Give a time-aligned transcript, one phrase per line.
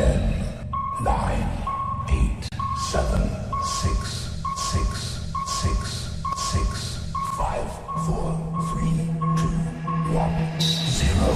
[0.00, 0.32] Ten,
[1.04, 1.44] nine,
[2.08, 2.48] eight,
[2.90, 3.20] seven,
[3.82, 4.88] six, six,
[5.60, 5.78] six,
[6.52, 7.68] six, five,
[8.06, 8.32] four,
[8.70, 8.96] three,
[9.36, 9.52] two,
[10.16, 10.32] one,
[10.88, 11.28] zero.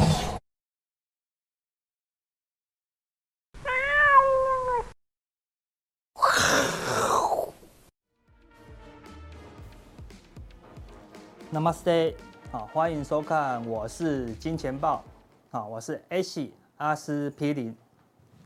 [11.51, 12.15] 那么 stay
[12.51, 15.04] 好，欢迎收看，我是金钱豹，
[15.51, 17.77] 好，我是 H 阿司匹林，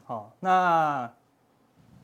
[0.09, 1.13] 好，那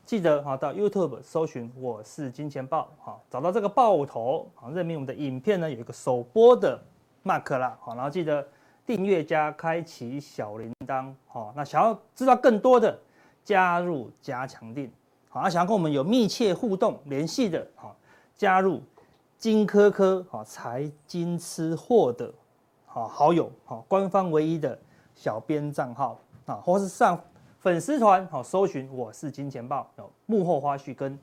[0.05, 6.79] 记得哈到 YouTube 搜寻我是金钱豹，好，找到这个豹头，好，认明我们的影片呢有一个首播的
[7.23, 8.47] mark 啦，好，然后记得
[8.85, 12.95] 订阅加开启小铃铛，好，那想要知道更多的，
[13.43, 14.87] 加入加强錠，
[15.27, 17.95] 好，想要跟我们有密切互动联系的，好，
[18.35, 18.83] 加入。
[19.39, 22.31] 金科科好，财经吃货的
[22.85, 24.77] 好好友好，官方唯一的
[25.15, 27.19] 小编账号啊，或是上
[27.65, 31.17] 粉丝团好，搜寻我是金钱豹，有幕后花絮跟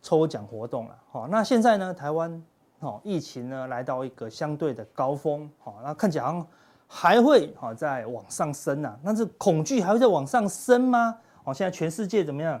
[0.00, 0.96] 抽奖活动了。
[1.10, 2.42] 好，那现在呢，台湾
[2.80, 6.46] 好疫情呢来到一个相对的高峰，好，那看起来好像
[6.88, 8.98] 还会好再往上升呐。
[9.02, 11.18] 那这恐惧还会再往上升吗？
[11.42, 12.58] 好，现在全世界怎么样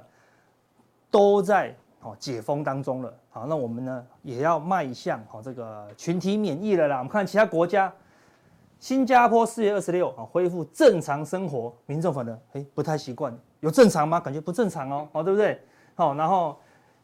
[1.10, 1.74] 都在。
[2.02, 6.98] 哦，解封当中了，好，那我们呢也要迈向好这个群体免疫了啦。
[6.98, 7.90] 我们看其他国家，
[8.84, 14.20] 新加坡四月二十六啊恢复正常生活，民众可能哎不太习惯，有正常吗？
[14.20, 15.58] 感觉不正常哦，好对不对？
[15.94, 16.54] 好，然后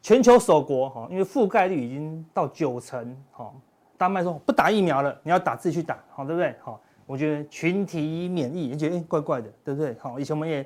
[0.02, 3.54] 全球首国哈，因为覆盖率已经到九成，好，
[3.96, 6.54] 丹麦说不打疫苗了，你要打自己去打，好对不对？
[6.60, 9.96] 好，我觉得群体免疫，你觉得怪怪的，对不对？
[10.00, 10.62] 好，以前我们也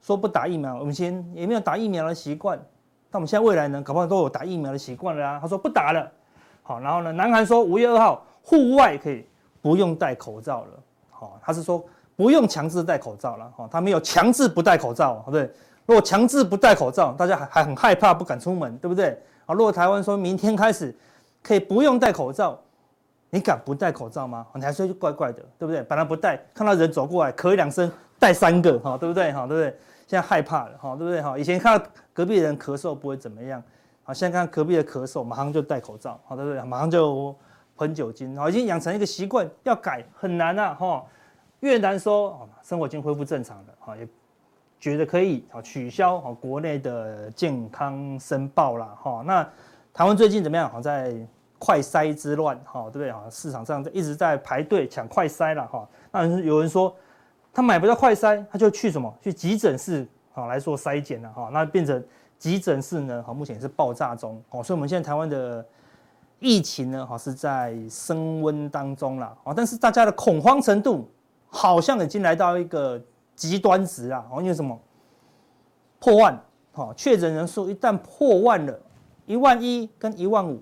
[0.00, 2.56] 说不打疫苗，我们先也没有打疫苗的习惯。
[3.10, 5.38] 那我们现在未来呢，搞不好都有打疫苗的习惯了啊。
[5.42, 6.08] 他说不打了，
[6.62, 9.26] 好，然后呢，南韩说五月二号户外可以
[9.62, 10.70] 不用戴口罩了，
[11.08, 11.82] 好，他是说
[12.16, 15.50] 不用强制戴口罩了，哈，他没有强制不戴口罩，对不对？
[15.86, 19.18] 如果强制不戴口罩，大家还还很害怕，不敢出门，对不对？
[19.46, 20.94] 啊，如果台湾说明天开始
[21.42, 22.58] 可以不用戴口罩，
[23.30, 24.46] 你敢不戴口罩吗？
[24.54, 25.82] 你还说就怪怪的，对不对？
[25.84, 29.32] 本来不戴，看到人走过来咳两声，戴三个，哈，对不对？
[29.32, 29.76] 哈，对不对？
[30.06, 31.22] 现在害怕了，哈，对不对？
[31.22, 33.62] 哈，以前看到隔壁的人咳嗽不会怎么样，
[34.04, 36.62] 好，现在看到隔壁的咳嗽，马上就戴口罩，好，对不对？
[36.62, 37.34] 马上就
[37.82, 41.04] 喷酒精，好，已经养成一个习惯，要改很难啊，哈。
[41.60, 44.06] 越南说，生活已经恢复正常了，哈，也
[44.78, 49.22] 觉得可以，好，取消好国内的健康申报了，哈。
[49.26, 49.42] 那
[49.92, 50.70] 台湾最近怎么样？
[50.70, 51.14] 好，在
[51.58, 53.12] 快筛之乱，哈，对不对？
[53.12, 55.88] 哈，市场上一直在排队抢快筛了，哈。
[56.10, 56.94] 那有人说。
[57.54, 59.14] 他买不到快筛，他就去什么？
[59.20, 61.50] 去急诊室好来做筛检了哈。
[61.52, 62.02] 那变成
[62.38, 63.22] 急诊室呢？
[63.26, 64.62] 好，目前是爆炸中哦。
[64.62, 65.62] 所以我们现在台湾的
[66.42, 69.54] 疫情呢，哈是在升温当中了啊。
[69.56, 71.08] 但是大家的恐慌程度
[71.48, 73.00] 好像已经来到一个
[73.34, 74.26] 极端值啊。
[74.38, 74.78] 因为什么？
[75.98, 76.38] 破万，
[76.72, 78.78] 哈，确诊人数一旦破万了，
[79.24, 80.60] 一万一跟一万五。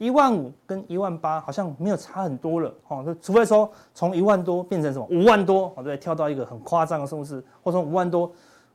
[0.00, 8.30] 一万五跟一万八好像没有差很多了，哦，除非说从一万多变成什么五万多，哦，对，跳到一个很夸张的数字，或从五万多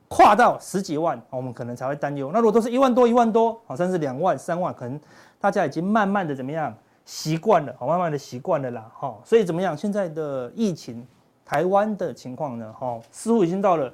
[0.06, 2.30] 跨到十几万，我们可能才会担忧。
[2.30, 5.00] 那如果都是一万多、一万多，好像是两万、三万，可能
[5.44, 6.74] 大家已经慢慢的怎么样
[7.04, 9.76] 习惯了，好，慢慢的习惯了啦，哈，所以怎么样？
[9.76, 11.06] 现在的疫情，
[11.44, 13.92] 台湾的情况呢，哈，似乎已经到了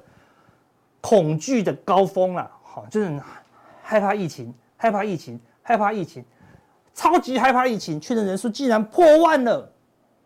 [1.00, 3.20] 恐惧的高峰了，好，就是
[3.82, 6.24] 害怕疫情，害怕疫情，害怕疫情。
[6.94, 9.68] 超级害怕疫情，确诊人数竟然破万了，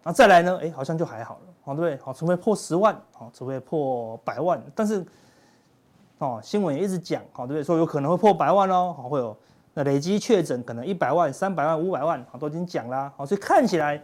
[0.03, 0.61] 那再来呢？
[0.63, 2.05] 哎，好像就还好了，好对不对？
[2.05, 5.03] 好，除非破十万，好，除非破百万，但是，
[6.19, 7.65] 哦，新闻也一直讲，好对不对？
[7.65, 9.35] 说有可能会破百万哦，好会有
[9.75, 14.03] 那累积确诊可能一百万、三百万、五百万，好都已经讲啦，好，所以看起来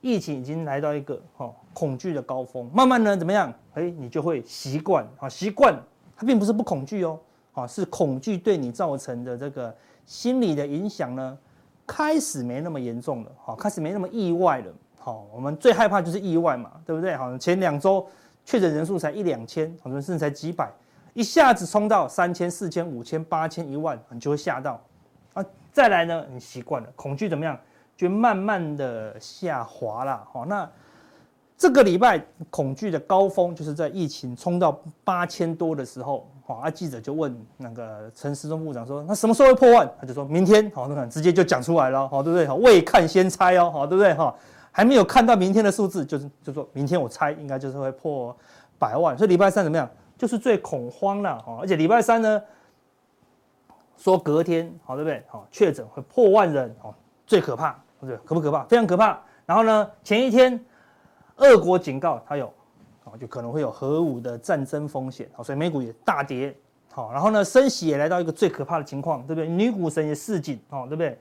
[0.00, 3.52] 疫情已经来到一个哦恐惧的高峰，慢慢呢怎么样？
[3.74, 5.74] 哎，你就会习惯，好习惯，
[6.16, 7.18] 它并不是不恐惧哦，
[7.52, 9.74] 好是恐惧对你造成的这个
[10.04, 11.38] 心理的影响呢。
[11.86, 17.14] 开始没那么严重了，好，开始没那么意外了，好，我们最害怕就是意外嘛，对不对？
[17.14, 18.06] 好，前两周
[18.42, 20.72] 确诊人数才一两千，好甚至才几百，
[21.12, 24.82] 一下子冲到三千、四千、五千、八千、一万，你就会吓到，
[25.74, 27.58] 再来呢，你习惯了，恐惧怎么样？
[27.96, 30.70] 就慢慢的下滑了，好，那
[31.58, 36.30] 这个礼拜恐惧的高峰就是在疫情冲到八千多的时候。
[36.46, 40.70] 好，啊，记者就问那个陈时中部长说：“那什么时候会破万？”他就说明天。
[40.72, 42.46] 好，那看直接就讲出来了，好，对不对？
[42.46, 44.14] 好，未看先猜哦，好，对不对？
[44.14, 44.32] 哈，
[44.70, 48.36] 还没有看到明天的数字，就是就说明天我猜应该就是会破
[48.78, 49.16] 百万。
[49.16, 49.88] 所以礼拜三怎么样？
[50.18, 52.42] 就是最恐慌了，哈，而且礼拜三呢，
[53.96, 55.22] 说隔天，好，对不对？
[55.28, 56.94] 好，确诊会破万人，哦，
[57.26, 58.16] 最可怕，对？
[58.24, 58.64] 可不可怕？
[58.64, 59.20] 非常可怕。
[59.46, 60.58] 然后呢，前一天，
[61.36, 62.52] 俄国警告他有。
[63.20, 66.52] 就可能会有核武的战争风险，好，所以美股也大跌，
[66.90, 69.46] 好，然后呢，升息也来到一个最可怕的情况，对不对？
[69.46, 71.16] 女股神也示警，哦，对不对？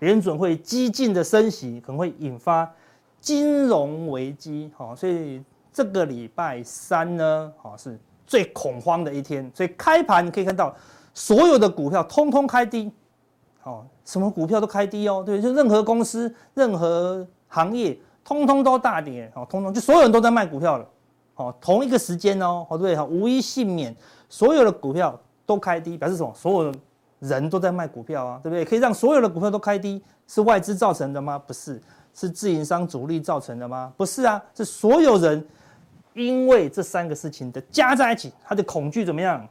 [0.00, 2.68] 联准会激进的升息可能会引发
[3.20, 5.40] 金融危机，好，所以
[5.72, 7.96] 这个礼拜三呢，好，是
[8.26, 10.74] 最恐慌的一天，所以开盘可以看到
[11.16, 12.92] 所有的股票通通开低，
[13.62, 20.86] 哦，什么股票都开低哦，对，就任何公司、任何行业，通通都大跌，哦，通通就所有人都在卖股票了，
[21.36, 22.94] 哦，同一个时间哦，哦对？
[22.94, 23.96] 哈，无一幸免。
[24.28, 26.30] 所有的股票都开低，表示什么？
[26.34, 26.78] 所有的
[27.20, 28.62] 人都在卖股票啊，对不对？
[28.62, 31.38] 可以让所有的股票都开低，是外资造成的吗？
[31.38, 31.80] 不是，
[32.12, 33.90] 是自营商主力造成的吗？
[33.96, 35.42] 不是啊，是所有人
[36.12, 39.48] 因为这三个事情的加在一起，他的恐惧怎么样？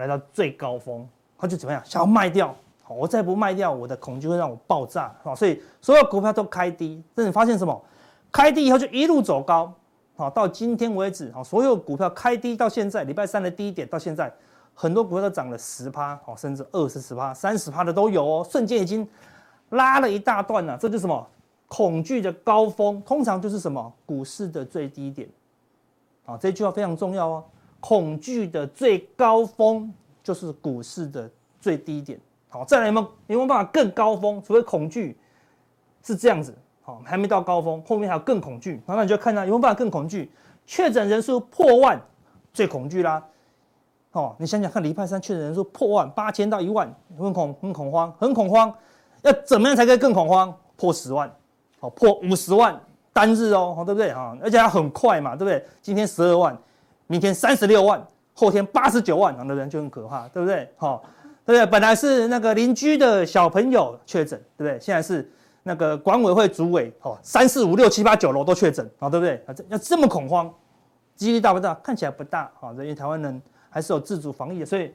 [0.00, 1.06] 来到最高峰，
[1.38, 1.80] 他就怎么样？
[1.84, 2.54] 想要卖掉，
[2.88, 7.80] 我再不卖掉，我的恐惧会让我爆炸，好，所以所有股票都开低，但你发现什么？
[8.32, 9.72] 开低以后就一路走高。
[10.16, 14.32] 好，到今天为止，好，所有股票开低到现在，礼拜三的低点到现在，
[14.74, 19.08] 很多股票都涨了十趴，好，甚至二十十趴、三十趴的都有哦，瞬间已经
[19.70, 20.76] 拉了一大段了。
[20.76, 21.26] 这就是什么？
[21.68, 23.92] 恐惧的高峰，通常就是什么？
[24.04, 25.28] 股市的最低点。
[26.26, 27.44] 啊，这句话非常重要哦。
[27.80, 29.92] 恐惧的最高峰
[30.22, 31.28] 就是股市的
[31.60, 32.20] 最低点。
[32.48, 34.42] 好，再来有没有有没有办法更高峰？
[34.42, 35.16] 除非恐惧
[36.02, 36.54] 是这样子。
[36.82, 40.30] 好还没到高峰，后面还有更恐惧，然后你就看到有没有办法更恐惧？
[40.66, 42.00] 确诊人数破万，
[42.52, 43.22] 最恐惧啦。
[44.12, 48.74] 哦，你想想看，礼拜三确诊人数破万，八千到一万，很恐很恐慌，很恐慌。
[49.22, 50.52] 要怎么样才可以更恐慌？
[50.76, 51.30] 破十万，
[51.80, 52.80] 哦，破五十万
[53.12, 54.36] 单日哦，对不对啊？
[54.42, 55.64] 而且它很快嘛，对不对？
[55.82, 56.56] 今天十二万，
[57.10, 58.00] 明天三十六万，
[58.32, 60.72] 后天八十九万，很多人就很可怕，对不对？
[60.76, 61.02] 好，
[61.44, 61.66] 对不对？
[61.66, 64.78] 本来是那个邻居的小朋友确诊，对不对？
[64.80, 65.28] 现在是。
[65.62, 69.34] 那个管委会主委哦，三四五六七八九楼都确诊啊，对不对？
[69.46, 70.50] 啊，这要这么恐慌，
[71.14, 71.74] 几率大不大？
[71.84, 74.86] 看起来不大啊，因为台湾人还是有自主防疫的，所以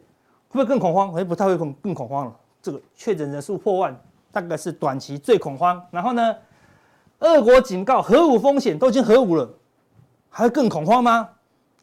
[0.49, 1.11] 会不会更恐慌？
[1.11, 2.35] 会不太会恐更恐慌了。
[2.63, 3.95] 这个确诊人数破万，
[4.31, 5.79] 大概是短期最恐慌。
[5.91, 6.35] 然后呢，
[7.19, 9.47] 俄国警告核武风险，都已经核武了，
[10.29, 11.29] 还会更恐慌吗？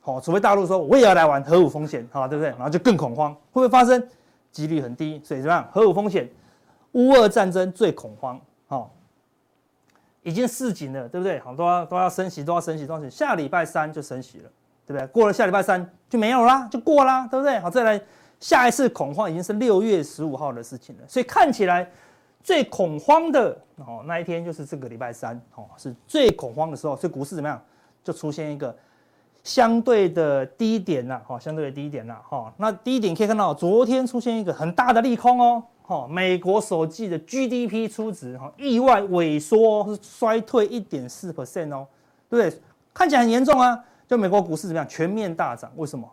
[0.05, 2.51] 好，除非大陆说我也要来玩核武风险，好，对不对？
[2.51, 4.05] 然后就更恐慌，会不会发生？
[4.51, 5.67] 几率很低，所以怎么样？
[5.73, 6.29] 核武风险，
[6.93, 8.39] 乌俄战争最恐慌。
[8.69, 8.91] 哦，
[10.23, 11.39] 已经示警了，对不对？
[11.39, 13.17] 好，都要都要升息，都要升息，都要升息。
[13.17, 14.51] 下礼拜三就升息了，
[14.87, 15.07] 对不对？
[15.07, 17.59] 过了下礼拜三就没有啦，就过啦，对不对？
[17.61, 17.99] 好，再来
[18.41, 21.03] 下一次恐慌已经是六月十五号的事情了。
[21.07, 21.89] 所以看起来
[22.43, 26.97] 最恐慌的哦那一天就是这个礼拜三哦，是最恐慌的时候。
[26.97, 27.63] 所以股市怎么样？
[28.05, 28.77] 就出现一个
[29.45, 32.53] 相对的低点了，哈，相对的低点了，哈。
[32.57, 35.63] 那低点可以看到，昨天出现一个很大的利空哦。
[35.87, 41.87] 哦，美国首季的 GDP 初值哈，意外萎缩，是衰退一点四 percent 哦，
[42.31, 42.61] 对不对？
[42.95, 43.79] 看起来很严重啊。
[44.07, 44.89] 就美国股市怎么样？
[44.89, 46.09] 全面大涨，为什么？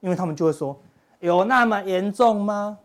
[0.00, 0.78] 因为他们就会说，
[1.18, 2.78] 有那么严重吗？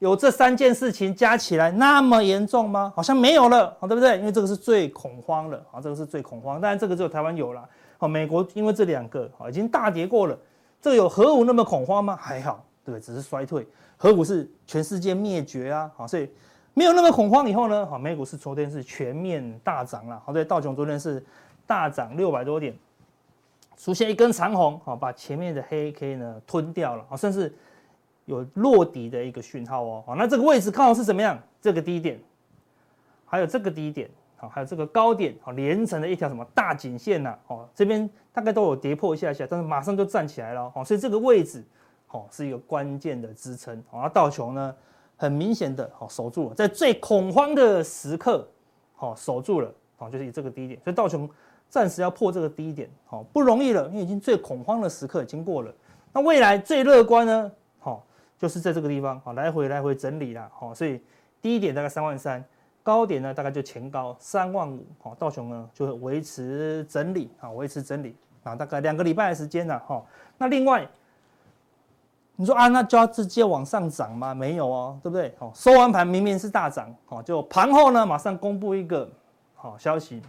[0.00, 2.92] 有这三件事情加起来那么严重吗？
[2.94, 4.18] 好像没有了，对不对？
[4.18, 6.60] 因为这个是最恐慌了，啊，这个是最恐慌。
[6.60, 7.68] 当然，这个只有台湾有了。
[7.98, 10.38] 好，美国因为这两个已经大跌过了，
[10.80, 12.16] 这有核武那么恐慌吗？
[12.16, 13.04] 还好，对不对？
[13.04, 13.66] 只是衰退。
[13.96, 16.30] 核武是全世界灭绝啊，好，所以
[16.72, 17.50] 没有那么恐慌。
[17.50, 21.20] 以后呢，好，美股是昨天是全面大涨了，好，对，道琼昨天是
[21.66, 22.72] 大涨六百多点，
[23.76, 27.52] 出现一根长红，好，把前面的黑 K 呢吞掉了，好，甚至
[28.26, 31.36] 有落底的一个讯号哦，好，那这个位置刚好是怎么样？
[31.60, 32.20] 这个低点，
[33.26, 34.08] 还有这个低点，
[34.38, 41.62] 好，还有这个高点，好，连成了一条什么大颈线呐，哦，这边大概都有跌破一下下，但是马上就站起来了，哦，所以这个位置。
[42.10, 43.78] 好，是一个关键的支撑。
[43.90, 44.74] 哦，那道琼呢，
[45.14, 48.48] 很明显的好守住了，在最恐慌的时刻，
[48.94, 49.70] 好守住了。
[49.98, 51.28] 好，就是以这个低点，所以道琼
[51.68, 55.70] 暂时要破这个低点，好不容易了，因为已经最恐慌的时刻已经过了。
[56.10, 57.52] 那未来最乐观呢？
[57.78, 58.02] 好，
[58.38, 60.50] 就是在这个地方，好来回来回整理啦。
[60.54, 60.98] 好，所以
[61.42, 62.42] 低点大概三万三，
[62.88, 64.86] 高点呢大概就前高三万五。
[65.02, 69.78] 好，道琼呢就会维持整理，啊维持整理啊，大概两个礼拜的时间了。
[69.80, 70.02] 哈，
[70.38, 70.88] 那另外。
[72.40, 74.32] 你说啊，那就要直接往上涨吗？
[74.32, 75.34] 没有哦，对不对？
[75.40, 79.10] 好，收完盘明明是大涨，好，就盘后呢马上公布一个
[79.56, 80.22] 好消息，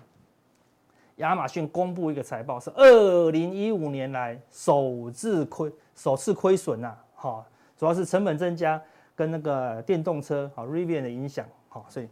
[1.17, 7.45] 亚马逊公布一个财报，是二零一五年来首次亏首次亏损呐，好，
[7.77, 8.81] 主要是成本增加
[9.15, 12.09] 跟那个电动车好 Rivian 的影响，好，所以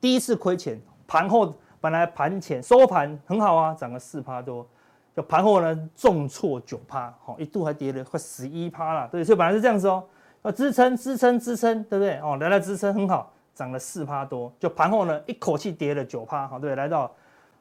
[0.00, 4.66] 第一次亏钱，盘后本来盘前收盘很好啊，涨了四趴多。
[5.14, 10.04] 就盘后呢，重挫九趴，好，一度还跌了快十一趴了，对，所以本来是这样子哦，
[10.42, 12.18] 要支撑支撑支撑，对不对？
[12.18, 17.10] 哦，来来支撑很好，涨了四趴多，就盘后呢，一口气跌了九趴，好，对，来到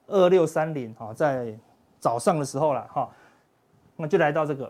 [0.07, 1.57] 二六三零，好，在
[1.97, 3.09] 早上的时候了，哈，
[3.95, 4.69] 那就来到这个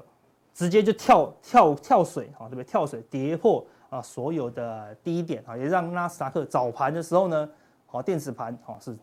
[0.53, 2.63] 直接就跳跳跳水好，对不对？
[2.63, 7.49] 跳水跌破啊所有的低点啊，也让纳斯达克早盘的时候呢，
[7.85, 8.95] 好电子盘好是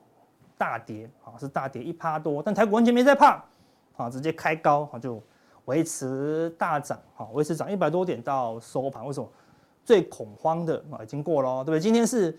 [0.59, 3.43] 大跌啊，是大跌一趴多，但台股完全没在怕
[3.97, 5.23] 啊，直接开高啊就
[5.65, 9.07] 维持大涨啊，维持涨一百多点到收盘。
[9.07, 9.29] 为什么？
[9.85, 11.81] 最恐慌的啊已经过了哦，对不对？
[11.81, 12.39] 今天是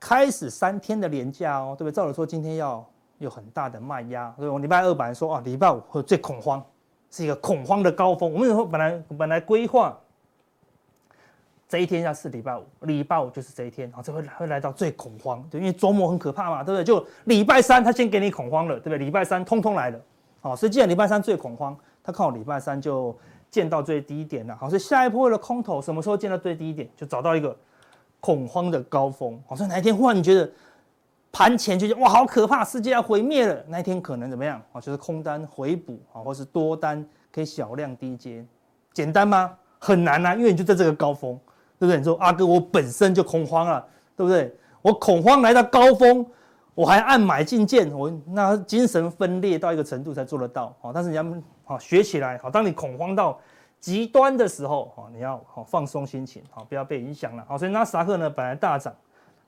[0.00, 1.92] 开始三天的连假哦，对不对？
[1.92, 2.84] 照理说今天要
[3.18, 6.64] 有很大的卖压，所以我礼拜二本来说啊，礼拜五会最恐慌。
[7.10, 8.32] 是一个恐慌的高峰。
[8.32, 9.96] 我们说本来本来规划
[11.74, 16.84] 这一天要是礼拜五，礼拜五就是这一天，啊，这会会来到最恐慌，对，因为周末很可怕嘛，对不对？
[16.84, 18.98] 就礼拜三他先给你恐慌了，对不对？
[18.98, 20.00] 礼拜三通通来了，
[20.40, 23.12] 好，所以既然礼拜三最恐慌，他看我礼拜三就
[23.50, 27.56] 见到最低点了，好，所以下一波的空头什么时候见到最低点，就找到一个
[28.20, 30.48] 恐慌的高峰，好，所以哪一天忽然你觉得？
[31.32, 33.60] 盘前就觉得哇，好可怕，世界要毁灭了。
[33.66, 34.80] 那一天可能怎么样啊？
[34.80, 38.44] 就是空单回补啊，或是多单可以小量低接，
[38.92, 39.58] 简单吗？
[39.80, 41.36] 很难啊，因为你就在这个高峰，
[41.78, 41.98] 对不对？
[41.98, 44.54] 你说阿哥，我本身就恐慌了，对不对？
[44.82, 46.24] 我恐慌来到高峰，
[46.74, 50.90] 我还按买进键，我那精神分裂到一个程度才做得到啊。
[50.92, 51.24] 但是你要
[51.64, 53.38] 好学起来好，当你恐慌到
[53.80, 57.44] 极端的时候啊，你要好放松心情好，不要被影响了。
[57.48, 58.94] 好，所以纳斯达克呢本来大涨。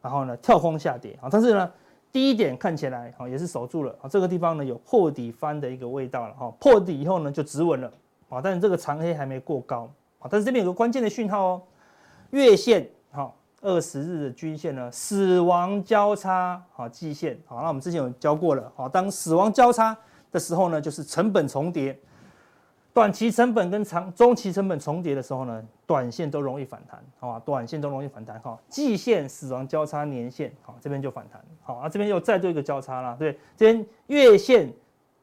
[0.03, 1.69] 然后呢，跳空下跌啊，但是呢，
[2.13, 7.93] 低点看起来好也是守住了啊，这个地方呢有破底翻的一个味道了哈，破底以后呢就止稳了
[8.29, 9.91] 啊，但是这个长黑还没过高
[10.21, 11.63] 啊，但是这边有个关键的讯号哦，
[12.31, 19.97] 月线哈，二十日的均线呢死亡交叉好，季线好，那我们之前有教过了好，当死亡交叉
[20.31, 21.99] 的时候呢，就是成本重叠。
[22.93, 27.43] 短期成本跟长中期成本重叠的时候呢，短线都容易反弹，好吧？
[27.45, 28.59] 短线都容易反弹，哈。
[28.71, 34.73] 季线死亡交叉，年线，好，这边就反弹，好啊，这边又再做一个交叉啦，对，这边月线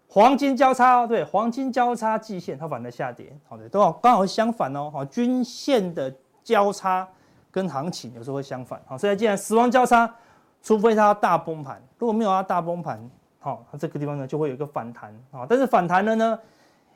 [0.07, 7.07] 黄金交叉，对，黄金交叉季线它反而下跌，好的，都好刚好相反哦，好，均线的交叉
[7.49, 10.13] 跟行情有时候会相反，好，所以既然死亡交叉，
[10.61, 12.99] 除非它大崩盘，如果没有它大崩盘，
[13.39, 16.39] 好，它这个地方呢就会有一个反弹，啊，但是反弹了呢？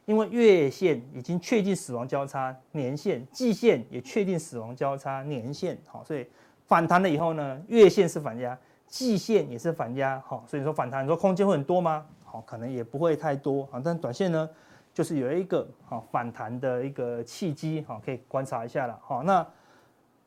[0.06, 6.26] 因为月线已经确定死亡交叉，年线、季线也确定死亡交叉，年线好，所以
[6.66, 12.06] 反弹了以后呢，月线是反压，季线也是反压，好，所以说反弹，你说空间会很多吗？
[12.24, 14.50] 好，可能也不会太多啊，但短线呢，
[14.98, 19.46] 就是有一个好反弹的一个契机，好，可以观察一下了，好，那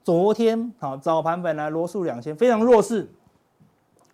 [0.05, 3.11] 昨天好早盘本来罗素两千非常弱势，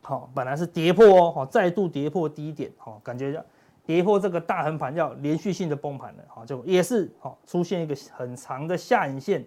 [0.01, 3.45] 好，本来是跌破哦，好，再度跌破低点，好，感觉。
[3.85, 9.45] 跌破这个大横盘要连续性的崩盘了，好，就也是好出现一个很长的下影线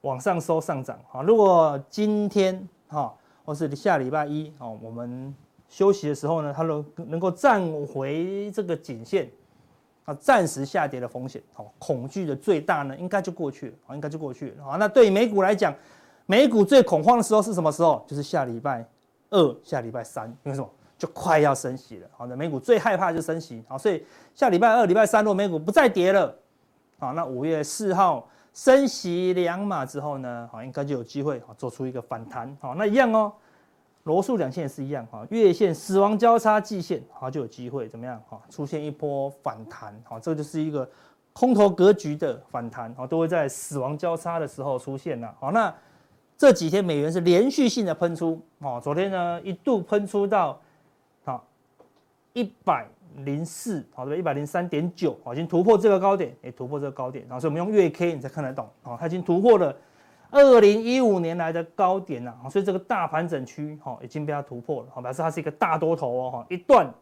[0.00, 3.14] 往上收上涨，好，如果今天哈
[3.44, 5.32] 或是下礼拜一哦，我们
[5.68, 9.30] 休息的时候呢，它能能够站回这个颈线，
[10.04, 15.74] 啊，暂时下跌的风险，好，恐惧的最大呢，应该就过去了，啊，应该就过去了，好，那对于美股来讲，
[16.26, 18.04] 美股最恐慌的时候是什么时候？
[18.06, 18.86] 就是下礼拜
[19.30, 20.68] 二、下礼拜三，因为什么？
[20.96, 26.34] 就快要升息了，好的，美股最害怕就升息，好，所以下礼拜二、礼拜三，如果美股不再跌了，
[27.00, 33.32] 好，那五月四号升息两码之后呢，好，应该就有机会做出一个反弹，好，那一样哦，
[34.04, 40.88] 罗素两线也是一样，哈，月线死亡交叉，季线，好，就有机会怎么样，哈，出现一波反弹，好，这就是一个
[41.32, 45.74] 空头格局的反弹，好，都会在死亡交叉的时候出现了，好，那
[46.36, 50.58] 这几天美元是连续性的喷出，好，昨天呢一度喷出到。
[52.36, 52.84] 一百
[53.18, 59.72] 零四，好对，一百零三点九，好，已经突破这个高点，也突破这个高点，然后所以我们用月 K 你才看得懂，好，它已经突破了
[60.34, 66.92] 二零一五年来的高点了，好，所以这个大盘整区，哈，已经被它突破了，好，表示它是一个大多头哦，哈，一段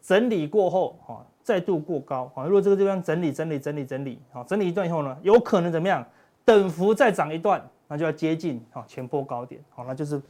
[0.00, 6.06] 整理过后，哈，再度过高，好，如果这个地方整理整理整理整理，好，整理一段以后呢，有可能怎么样？
[6.44, 10.22] 等幅再涨一段，那就要接近啊前波高点，好，那就是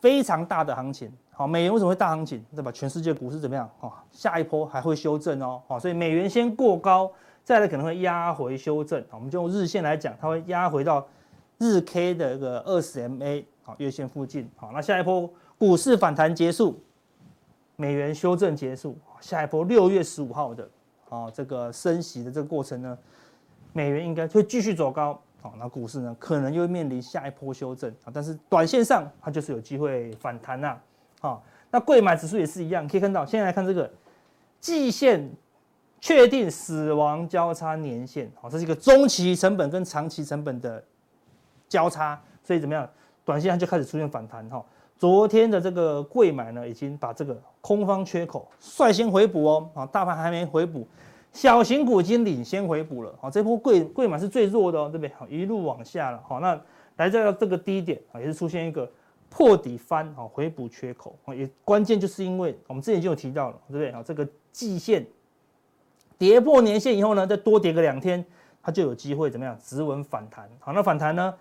[0.00, 1.12] 非常大的行情。
[1.30, 2.44] 好，美元为什么会大行情？
[2.54, 2.70] 对吧？
[2.70, 3.68] 全世界股市怎么样？
[3.80, 5.60] 哦，下一波还会修正哦。
[5.66, 7.10] 好，所以美元先过高，
[7.42, 9.04] 再来可能会压回修正。
[9.10, 11.04] 我们就用日线来讲，它会压回到
[11.58, 14.50] 日 K 的一个二十 MA 好月线附近。
[14.56, 16.80] 好，那下一波股市反弹结束，
[17.76, 20.68] 美元修正结束，下一波六月十五号的
[21.08, 22.98] 啊这个升息的这个过程呢，
[23.72, 25.20] 美元应该会继续走高。
[25.40, 30.76] 好，那股市呢可能又面临下一波修正啊，但是短线上它就是有机会反弹呐。
[31.20, 33.90] 好，那贵买指数也是一样，可以看到，现在来看这个
[34.58, 35.30] 季线
[36.00, 40.82] 确定死亡交叉年线，好，这是一个中期成本跟长期成本的
[41.74, 42.88] 交叉，所以怎么样？
[43.24, 44.64] 短线它就开始出现反弹哈。
[44.96, 50.86] 昨天的这个柜买呢，已经把这个空方缺口率先回补哦，啊，大盘还没回补，
[51.32, 55.12] 小型股已经领先回补了，好，这波柜柜买是最弱的哦，对不对？
[55.16, 56.58] 好，一路往下了，好，那
[56.96, 58.88] 来到这个低点啊，也是出现一个
[59.28, 63.90] 破底翻，好，回补缺口啊，也关键就是因为我们之前就有提到了，对不对？
[63.90, 65.04] 啊，这个季线
[66.16, 68.24] 跌破年线以后呢，再多跌个两天，
[68.62, 69.58] 它就有机会怎么样？
[69.60, 71.34] 止稳反弹，好，那反弹呢，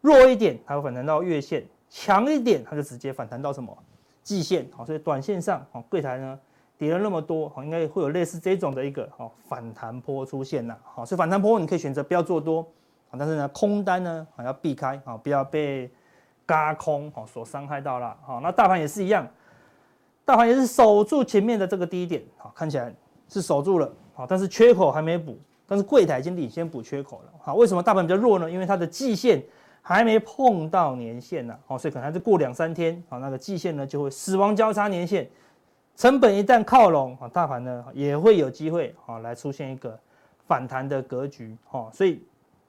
[0.00, 3.76] 弱一点它会反弹到月线，强一点它就直接反弹到什么？
[4.22, 6.38] 季线，好，所以短线上，好，柜台呢？
[6.78, 12.60] 跌了那么多，好，应该会有类似这种的一个好反弹波出现呐，好，所以反弹波你可以选择不要做多，
[13.10, 15.90] 啊，但是呢空单呢好要避开啊，不要被
[16.46, 19.28] 轧空好所伤害到了，好，那大盘也是一样，
[20.24, 22.94] 大盘也是守住前面的这个低点，好，看起来
[23.28, 28.50] 是守住了，好，但是缺口还没补，但是柜台已经领先补缺口了，好，为什么大盘比较弱呢？
[28.50, 29.42] 因为它的季线
[29.94, 35.28] 还没碰到年线呢，好，所以可能还是过两三天，好，那个季线呢就会死亡交叉年线。
[35.96, 39.98] 成本一旦靠拢啊，大盘呢也会有机会啊来出现一个
[40.46, 42.22] 反弹的格局哈，所以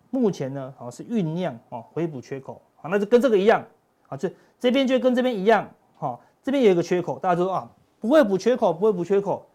[0.10, 3.64] 目前呢啊是酝酿啊回补缺口啊，那就跟这个一样
[4.10, 9.48] 啊，这这边就跟这边一样哈，这边有一个缺口，大家都说啊不会补缺口，不会补缺口，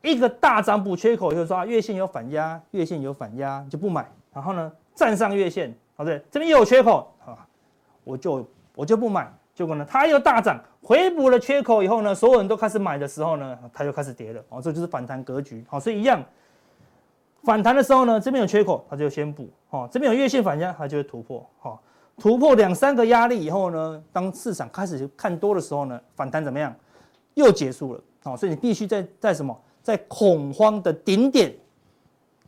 [0.00, 7.46] 一个大涨补缺口，就是说啊月线有反压，月线有反压就不买，然后呢站上月线啊对，这边又有缺口啊，
[8.02, 9.32] 我就我就不买。
[9.54, 14.42] 结果呢，它又大涨，回补了缺口以后呢，所有人都开始买的时候呢，它就开始跌了。
[14.48, 15.64] 哦，这就是反弹格局。
[15.68, 16.20] 好，所以一样，
[17.44, 19.48] 反弹的时候呢，这边有缺口，它就先补。
[19.70, 21.48] 哦，这边有月线反压，它就会突破。
[21.60, 21.80] 好，
[22.18, 26.74] 突破两三个压力以后呢，当市场开始看多的时候呢，反弹怎么样？
[27.34, 28.00] 又结束了。
[28.24, 29.56] 好，所以你必须在在什么？
[29.82, 31.54] 在恐慌的顶点，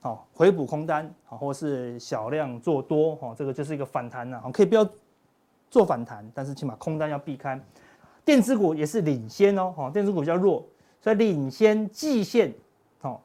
[0.00, 3.16] 好，回补空单，好，或是小量做多。
[3.16, 4.40] 哈，这个就是一个反弹了。
[4.40, 4.88] 好，可以不要。
[5.68, 7.60] 做反弹，但是起码空单要避开。
[8.24, 10.64] 电子股也是领先哦，哈，电子股比较弱，
[11.00, 12.54] 所以领先季线，
[13.00, 13.20] 哦，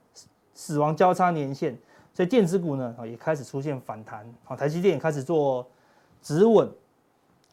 [0.56, 1.78] 死亡交叉年线，
[2.12, 5.66] 所以电子股呢，也开始出现反弹，好，台积电也开始做
[6.20, 6.68] 止稳，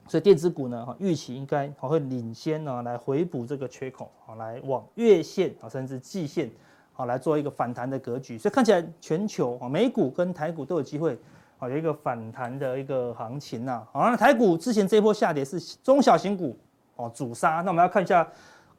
[0.08, 6.50] 所以电子股呢，哈，预期应该还会领先呢，来回补这个缺口，好，来往月线啊，甚至季线，
[6.98, 11.16] 好，来做一个反弹的格局，所以看起来全球啊，美股跟台股都有机会。
[11.60, 13.84] 啊，有一个反弹的一个行情呐。
[13.92, 16.56] 好，那台股之前这一波下跌是中小型股
[16.96, 17.62] 哦主杀。
[17.64, 18.28] 那我们要看一下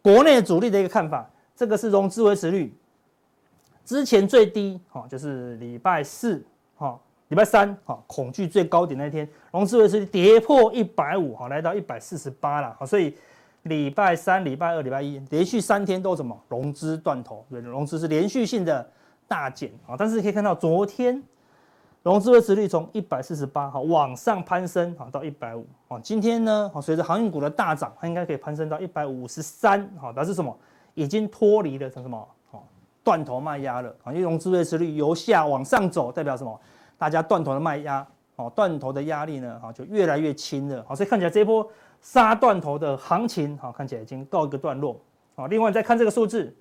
[0.01, 1.29] 国内主力的一个看法。
[1.55, 2.73] 这个是融资维持率，
[3.83, 6.41] 之前最低哈就是礼拜四
[6.77, 12.73] 哈，礼拜三哈恐惧最高点那天，融资维持率跌破一百五哈，来到一百四十八了。
[12.79, 13.13] 好，所以
[13.63, 18.89] 礼拜三、礼拜二、礼拜一连续三天都什么融资断头，对，融资是连续性的
[19.27, 19.95] 大减啊。
[19.97, 21.21] 但是可以看到昨天。
[22.01, 30.57] 融资维持率从一百四十八哈往上攀升哈到一百五啊，今天呢随着航运股的大涨，它应该可以攀升到一百五十三哈，表示什么？
[30.93, 32.25] 已经脱离了成什么？
[32.51, 32.61] 哦，
[33.03, 36.57] 断头卖压了啊，因为融资维持率由下往上走，代表什么？
[36.97, 41.69] 大家断头的卖压哦，断头的压力呢啊就越来越轻了，好，所以看起来这一波
[42.01, 44.99] 杀断头的行情好，看起来已经告一个段落
[45.35, 45.47] 好。
[45.47, 46.55] 另外再看这个数字，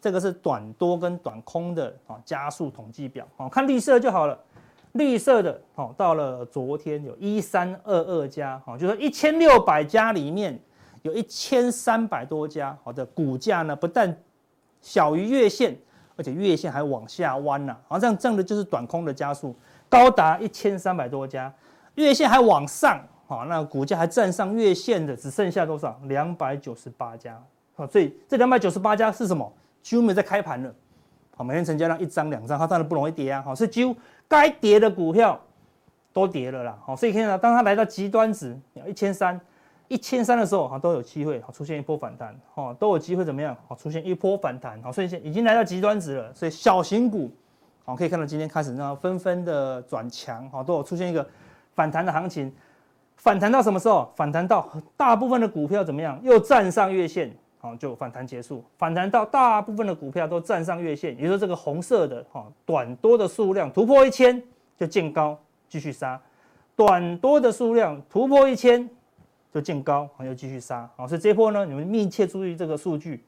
[0.00, 4.38] 这个是短多跟短空的啊加速统计表啊，看绿色就好了。
[4.92, 10.56] 绿色的，好，到了昨天有一三二二家，好，就是一千六百家里面
[11.02, 14.16] 有一千三百多家，好的股价呢不但
[14.80, 15.76] 小于月线，
[16.14, 19.52] 而且月线还往下弯呐，好，像这样的就是短空的加速，
[19.88, 21.52] 高达一千三百多家，
[21.96, 25.98] 月线还往上，好，那股价还站上月线的只剩下多少？
[26.04, 27.42] 两百九十八家，
[27.74, 29.50] 好，所以这两百九十八家是什么？
[29.82, 30.74] 几乎没在开盘了，
[31.36, 33.94] 好，每天成交量一张两张，它当然不容易跌啊，好，是几乎。
[34.26, 35.38] 该跌的股票
[36.12, 39.38] 都跌了啦，好，所以看到当它来到极端值一千三，
[39.88, 47.30] 一千三的时候，哈，都有机会，好，出现一波反弹，哈，都有机会怎么样，好，出现一波反弹，好，所以现已经来到极端值了，所以小型股，
[47.84, 51.24] 好，可以看到今天开始呢，纷纷的转强，好，都有出现一个
[51.74, 52.50] 反弹的行情，
[53.16, 54.12] 反弹到什么时候？
[54.16, 56.20] 反弹到大部分的股票怎么样？
[56.22, 57.34] 又站上月线。
[57.58, 64.42] 好，就反弹结束，反弹到大部分的股票都站上月线，也就是说这个红色的哈短多的数量突破一千
[64.78, 66.20] 就见高继续杀，
[66.76, 68.86] 短多的数量突破一千
[69.50, 73.24] 就见高，好，又继续杀，好，所以这波呢，你们密切注意这个数据，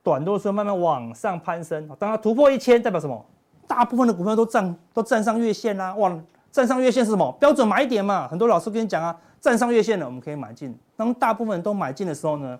[0.00, 3.26] 短多的时候慢慢往上攀升，当它突破一千代表什么？
[3.66, 6.16] 大部分的股票都站都站上月线啦，哇，
[6.56, 7.30] 站上月线是什么？
[7.38, 12.58] 标准买点嘛，很多老师跟你讲啊，站上月线了，我们可以买进，当大部分人都买进的时候呢？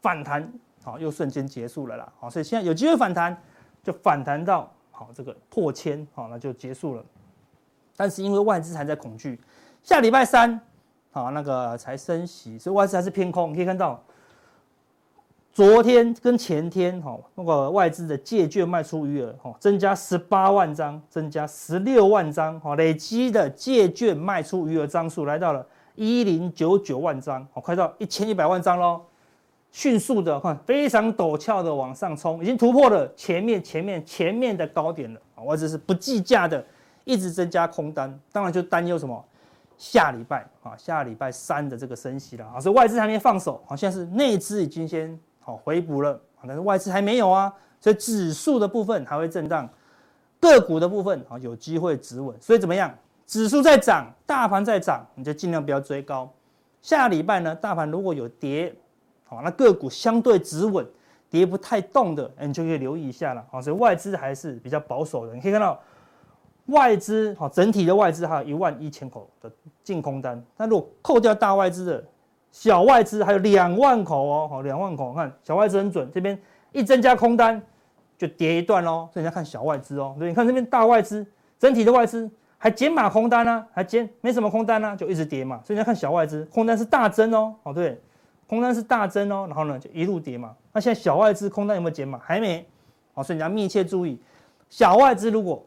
[0.00, 0.48] 反弹
[0.84, 3.36] 好，又瞬间结束了啦，好，所以现在有机会反弹，
[3.82, 7.04] 就反弹到好这个破千，好，那就结束了。
[7.96, 9.40] 但是因为外资还在恐惧，
[9.82, 10.60] 下礼拜三
[11.10, 13.50] 好那个才升息，所以外资还是偏空。
[13.50, 14.00] 你可以看到
[15.54, 25.64] 昨天跟前天哈，那个外资的借券卖出余额哈，增加十八万张，增加十六万张哈，累积的借券卖出余额张数来到了
[25.94, 29.00] 一零九九万张，好，快到一千一百万张喽，
[29.70, 36.64] 迅速的看非常陡峭的往上冲，已经突破了前面前面前面的高点了啊，外资是不计价的，
[37.04, 39.24] 一直增加空单，当然就担忧什么？
[39.78, 49.68] 下礼拜啊，下礼拜三的这个升息了啊，所以外资还没放手，好像是内资已经先好回补了，但是外资还没有啊，所以指数的部分还会震荡，
[50.40, 52.92] 个股的部分啊有机会止稳，所以怎么样？
[53.26, 56.28] 指数在涨，大盘在涨，你就尽量不要追高。
[56.82, 58.74] 下礼拜呢，大盘如果有跌，
[59.24, 60.86] 好，那个股相对止稳，
[61.28, 63.62] 跌不太动的，你就可以留意一下了好。
[63.62, 65.78] 所以外资还是比较保守的，你可以看到。
[66.68, 69.52] 外资好，整体的外资还有一万一千口的
[69.82, 72.02] 净空单，那如果扣掉大外资的，
[72.54, 76.40] 小外资还有两万口哦，好，两万口，看小外资很准，这边
[76.70, 77.60] 一增加空单
[78.16, 81.26] 就跌一段喽，所以你要看小外资哦，对，你看这边大外资，
[81.58, 88.00] 整体的外资还减码空单呢、啊，还减没什么空单呢、啊，就一直跌嘛，所以你要看小外资空单是大增哦，哦对，
[88.46, 92.20] 空单是大增哦，然后呢就一路跌嘛，那现在小外资空单有没有减码？
[92.22, 92.64] 还没，
[93.14, 94.16] 好，所以你要密切注意
[94.70, 95.60] 小外资如果。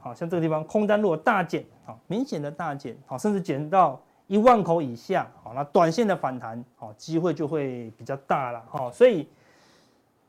[0.00, 9.28] 好像这个地方空单如果大减，好明显的大减，好甚至减到一万口以下，好那短线的反弹，好机会就会比较大了，好所以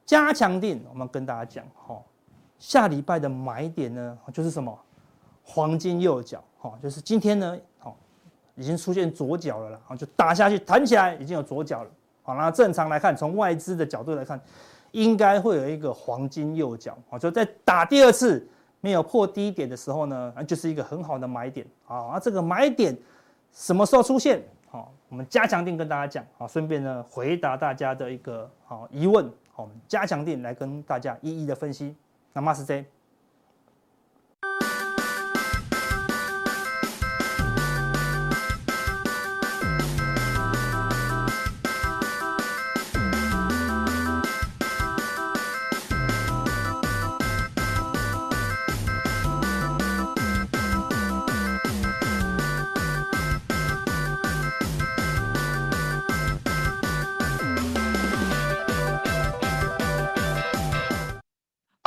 [0.06, 2.04] 加强錠我们跟大家讲，好
[2.58, 4.76] 下礼拜的买点呢就是什么
[5.44, 7.96] 黄金右脚，好就是今天呢，好
[8.56, 11.90] 已经出现左脚了啦，好就打下去弹起来已经有左脚了，
[12.24, 14.40] 好那正常来看，从外资的角度来看，
[14.92, 18.48] 应该会有一个黄金右脚，好就在打第二次。
[18.82, 22.12] 没有破低点的时候呢，那就是一个很好的买点啊。
[22.14, 22.98] 那这个买点
[23.52, 24.44] 什么时候出现？
[24.70, 29.26] 好，我们加强定跟大家讲好，顺便呢回答大家的一个好疑问。
[29.52, 31.96] 好，我们加强定来跟大家一一的分析。
[32.34, 32.86] 那么是这。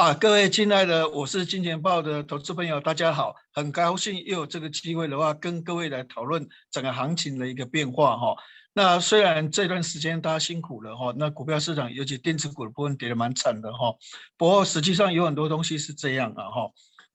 [0.02, 8.34] 啊，各位亲爱的，我是金钱豹的投资朋友，大家好，很高兴又有这个机会的话，跟各位来讨论整个行情的一个变化哈。
[8.72, 13.94] 那虽然这段时间大家辛苦了哈，那股票市场尤其电子股的部分跌得蛮惨的哈。
[14.36, 16.68] 不过实际上有很多东西是这样啊哈。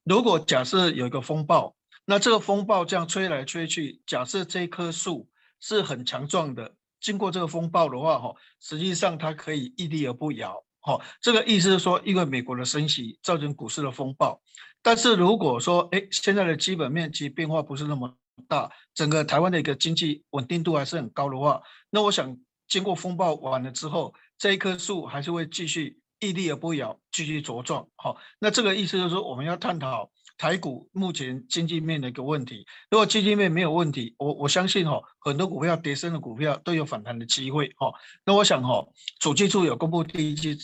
[0.06, 5.28] 如果假设有一个风暴，那这个风暴这样吹来吹去，假设这棵树
[5.60, 6.72] 是很强壮的，
[7.02, 10.64] 经过这个风暴的话哈，实际上它可以屹立而不摇。
[10.88, 14.42] 好，这个意思是说，因为美国的升息造成股市的风暴，
[14.82, 18.16] 但是如果说，哎，现在的基本面其实变化不是那么
[18.48, 22.38] 大，整个台湾的一个经济稳定度还是很高的话，那我想
[22.70, 27.86] 经过风暴完了之后，这一棵树还是会继续屹立而不摇，继续茁壮。
[27.98, 32.66] 好，那这个意思就是说，我们要探讨台股目前经济面的一个问题。
[32.90, 37.74] 如果经济面没有问题，我我相信哈，很多股票跌升的股票都有反弹的机会。
[37.76, 37.92] 哈，
[38.24, 38.88] 那我想哈，
[39.20, 40.58] 主计处有公布第一季。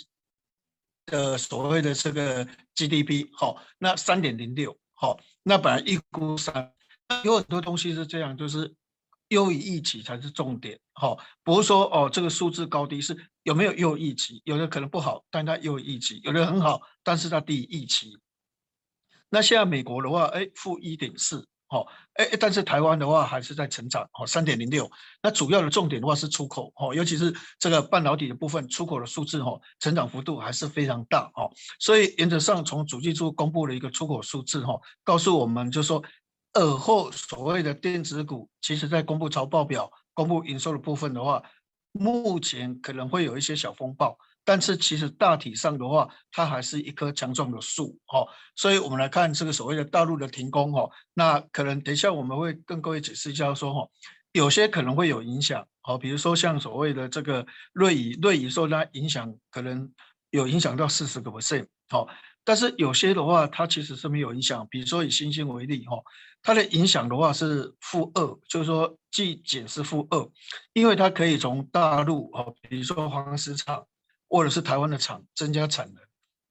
[1.07, 6.73] 呃，所谓的这个 GDP 好，那三点零六好，那本来一估三，
[7.23, 8.73] 有很多东西是这样，就是
[9.27, 18.17] 优于预期才是重点，好，不是说哦这个数字高低是有没有优于预期，有的可能不好，但它优于预期，有的很好，但是它低于预期。
[19.29, 21.47] 那现在美国的话，哎，负一点四。
[21.73, 24.87] 哦，哎，但是台湾的话还是在成长，哦，三点零六。
[25.23, 31.49] 那主要的重点的话是出口，哦，尤其是这个半导体的部分，出口的数字，哦，成长幅度还是非常大，哦。
[31.79, 36.03] 所以原则上，从主计处公布的一个出口数字，哈，告诉我们就是说，
[36.53, 41.41] 尔后所谓的电子股，其实在公布财报表、公布营收的部分的话，
[41.91, 44.15] 目前可能会有一些小风暴。
[44.45, 48.25] 但是其实大体上的话，它还是一棵强壮的树，哈。
[48.55, 53.87] 所以我们来看这个所谓的大陆的停工，哈，那可能等一下我们会跟各位解释一下，说哈，
[54.33, 59.89] 有些可能会有影响，好，比如说像所谓的这个瑞仪，瑞仪受它影响，可能
[60.31, 62.07] 有影响到四十个 percent，好。
[62.45, 65.95] 但是有些的话，它其实是没有影响，比如说以欣兴为例，哈，
[66.41, 70.29] 它的影响的话是负二，就是说既减是负二，
[70.73, 73.87] 因为它可以从大陆，哈，比如说黄石厂。
[74.33, 76.03] 或者是台湾的厂增加产能，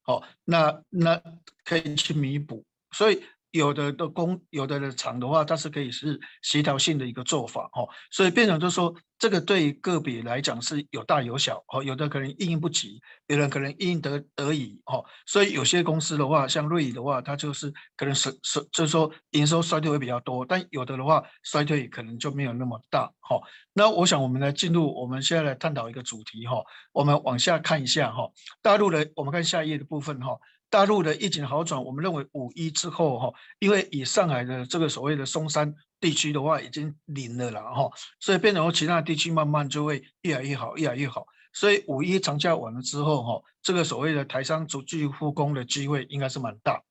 [0.03, 1.21] 好，那那
[1.64, 23.38] 可以去弥补，所以有的的工，有的的厂的话，它是可以是协调性的一个做法哦，所以变成就是说，这个对个别来讲是有大有小哦，有的可能应应不及，有人可能应得得以哦，所以有些公司的话，像瑞仪的话，它就是可能是是就是说营收衰退会比较多，但有的的话衰退可能就没有那么大哈。
[23.75, 26.57] 那我想我们来进入，我们现在来探讨一个主题哈，
[26.93, 28.31] 我们往下看一下哈，
[28.62, 30.38] 大陆的我们看下一页的部分哈。
[30.73, 41.27] 大陆的疫情好转，我们认为五一之后哈，因为以上海的这个所谓的松山地区的话已经零了了哈，所以变成其他地区慢慢就会越来越好，越来越好。
[41.53, 46.83] 所以五一长假完了之后哈，这个所谓的台商逐季复工的机会应该是蛮大。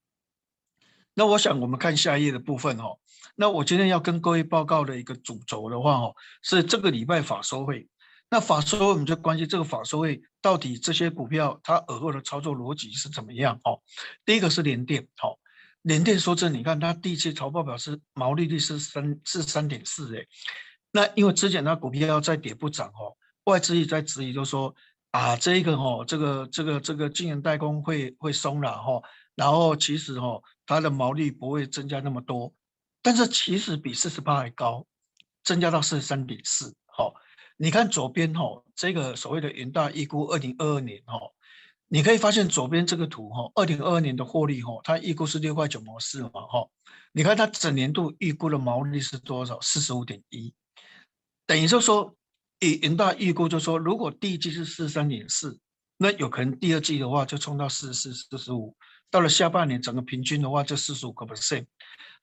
[1.15, 2.95] 那我想我们看下一页的部分哈，
[3.35, 6.13] 那我今天要跟各位报告的一个主轴的话哈，
[6.43, 7.87] 是这个礼拜法收会。
[8.33, 13.59] 那法说我们就关心这个法说会到底这些股票它尔后的操作逻辑是怎么样？
[13.65, 13.81] 哦，
[14.23, 15.37] 第一个是联电，好，
[15.81, 20.25] 联电说真，你看它第一季财报表示毛利率是三是三点四，哎，
[20.93, 23.11] 那因为之前它股票要再跌不涨，哦，
[23.43, 24.73] 外资也在质疑，就说
[25.11, 29.01] 啊，这一个哦，这个这个这个晶圆代工会会松了，哈，
[29.35, 32.53] 然后其实哦，它的毛利不会增加那么多，
[33.01, 34.87] 但是其实比四十八还高，
[35.43, 36.73] 增加到四十三点四，
[37.63, 41.19] 你看左边哈，这个所谓的元大预估二零二二年哈，
[41.89, 46.67] 你可以发现左边这个图哈，二零二二年的获利哈，它预估是六块九毛四嘛哈，
[47.11, 49.61] 你看它整年度预估的毛利是多少？
[49.61, 50.51] 四十五点一，
[51.45, 52.15] 等于就说
[52.61, 55.59] 以元大预估就说，如果第一季是四十三点四，
[55.97, 58.75] 那有可能第二季的话就冲到四十四、四十五，
[59.11, 61.67] 到了下半年整个平均的话就四十五个 percent，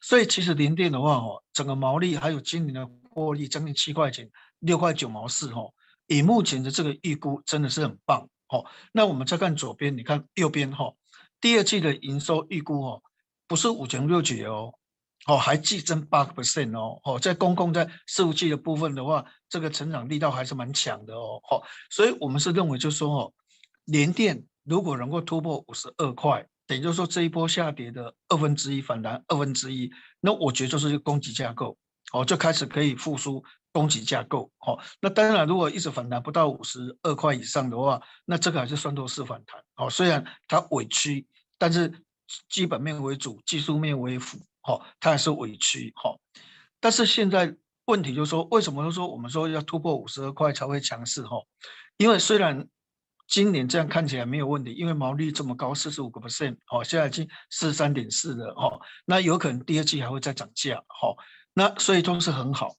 [0.01, 4.29] 所以其实零电的话哈，整个毛利还有今年的获利将近七块钱。
[4.61, 5.63] 六块九毛四哈，
[6.07, 8.65] 以目前的这个预估真的是很棒哦。
[8.93, 10.93] 那我们再看左边，你看右边哈，
[11.41, 13.03] 第二季的营收预估哦，
[13.47, 14.75] 不是五穷六绝哦，
[15.27, 23.33] 哦还季增八个 percent 哦，哦在公共在伺服器的部分的话，这个成长力道还是蛮强的哦，哦，所以我们是认为就是说哦，
[23.85, 29.91] 联电如果能够突破五十二块，等于就是说这一波下跌的二分之一反弹二分之一，
[30.21, 31.77] 那我觉得就是一个供给架构
[32.13, 33.43] 哦，就开始可以复苏。
[33.73, 41.27] 供给架构，好，那当然，如果一直反弹不到五十二块以上的话，那这个还是算多是反弹，好，虽然它委屈，
[41.59, 41.93] 但是
[42.49, 46.19] 基本面为主，技术面为辅，好，它还是委屈，好，
[46.81, 47.55] 但是现在
[47.85, 51.37] 问题就是说，为什么说我们说要突破五十二块才会强势，哈，
[51.99, 52.67] 因为虽然
[53.29, 61.17] 今年这样看起来没有问题，因为毛利这么高，四十五个 percent，好，现在已经四十三点四了，哈，那有可能第二季还会再涨价，好，
[61.53, 62.75] 那所以都是很好。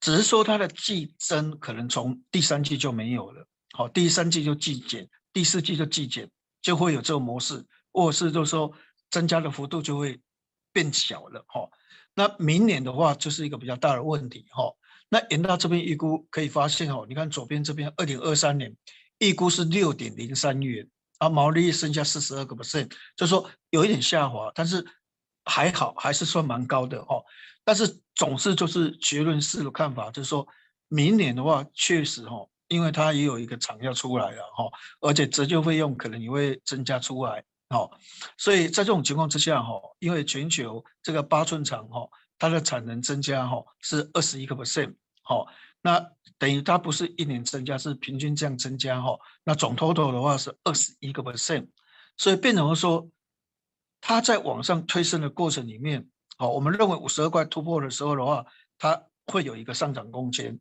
[0.00, 6.30] 只是说它的季增可能从第三季就没有了，好，第三季就季减，第四季就季减，
[6.60, 8.70] 就会有这种模式，或者是就是说
[9.10, 10.20] 增加的幅度就会
[10.72, 11.68] 变小了，哈。
[12.14, 14.72] 那明年的话就是一个比较大的问题，哈。
[15.08, 18.74] 那延到这边预估可以发现，哦，你看左边这边二零二三年
[19.18, 24.84] 预估是六点零三元，啊，毛利率剩下四十二个 percent，就是说有一点下滑，但是
[25.44, 27.22] 还好，还是算蛮高的，哈。
[27.66, 30.46] 但是总是就是结论式的看法，就是说
[30.86, 37.90] 明年的话，确实哈，因为它也有一个厂要出来了哈，而且折旧费用可能也会增加出来，哈，
[38.38, 45.44] 所以在这种情况之下哈，因为全球这个八寸厂哈，它的产能增加哈是二十一个 percent，哈，
[45.82, 46.00] 那
[46.38, 51.66] 等于它不是一年增加，是平均这样增加哈，那总 total 的话是二十一个 percent，
[52.16, 53.10] 所以变成说，
[54.00, 56.08] 它在往上推升的过程里面。
[56.38, 58.44] 好，我们认为五十二块突破的时候的话，
[58.78, 60.58] 它会有一个上涨空间。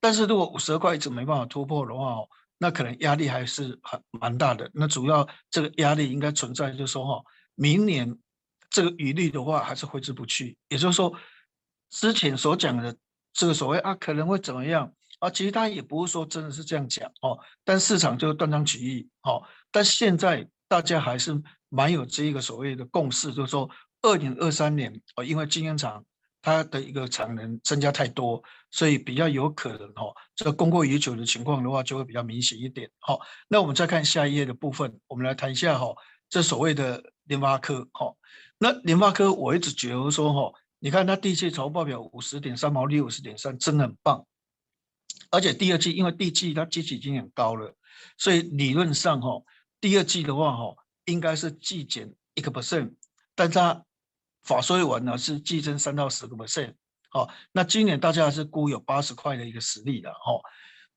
[0.00, 2.16] 但是如果五十二块一直没办法突破的话，
[2.58, 4.68] 那可能压力还是很蛮大的。
[4.74, 7.24] 那主要这个压力应该存在，就是说哈，
[7.54, 8.18] 明年
[8.68, 10.58] 这个余力的话还是挥之不去。
[10.68, 11.16] 也就是说，
[11.90, 12.96] 之前所讲的
[13.32, 17.38] 这个所谓啊可能会怎么样啊，其实他也不是说真的是这样讲哦。
[17.62, 19.42] 但市场就断章取义哦。
[19.70, 23.70] 但现在大家还是蛮有这一个所谓的共识，就是说。
[24.04, 26.04] 二零二三年哦，因为晶圆厂
[26.42, 32.90] 它的一个产能增加太多，所以比较有可能哈，这个供过于求的情况的话，就会比较明显一点。
[32.98, 35.86] 好，那我们再看下一页的部分，我们来谈一下哈，
[36.28, 38.14] 这所谓的联发科哈。
[38.58, 44.26] 那联发科我一直觉得说哈，你看它第一季财报表五十点三毛利五十点三，真的很棒。
[45.30, 47.74] 而且第二季因为第一季它基期已经很高了，
[48.18, 49.42] 所以理论上哈，
[49.80, 52.92] 第二季的话哈，应该是季减一个 percent，
[53.34, 53.82] 但它
[54.44, 56.74] 法说会完呢是季增三到十个 percent，
[57.10, 60.40] 好，那今年大家还是估有八十块的一个实力的哈，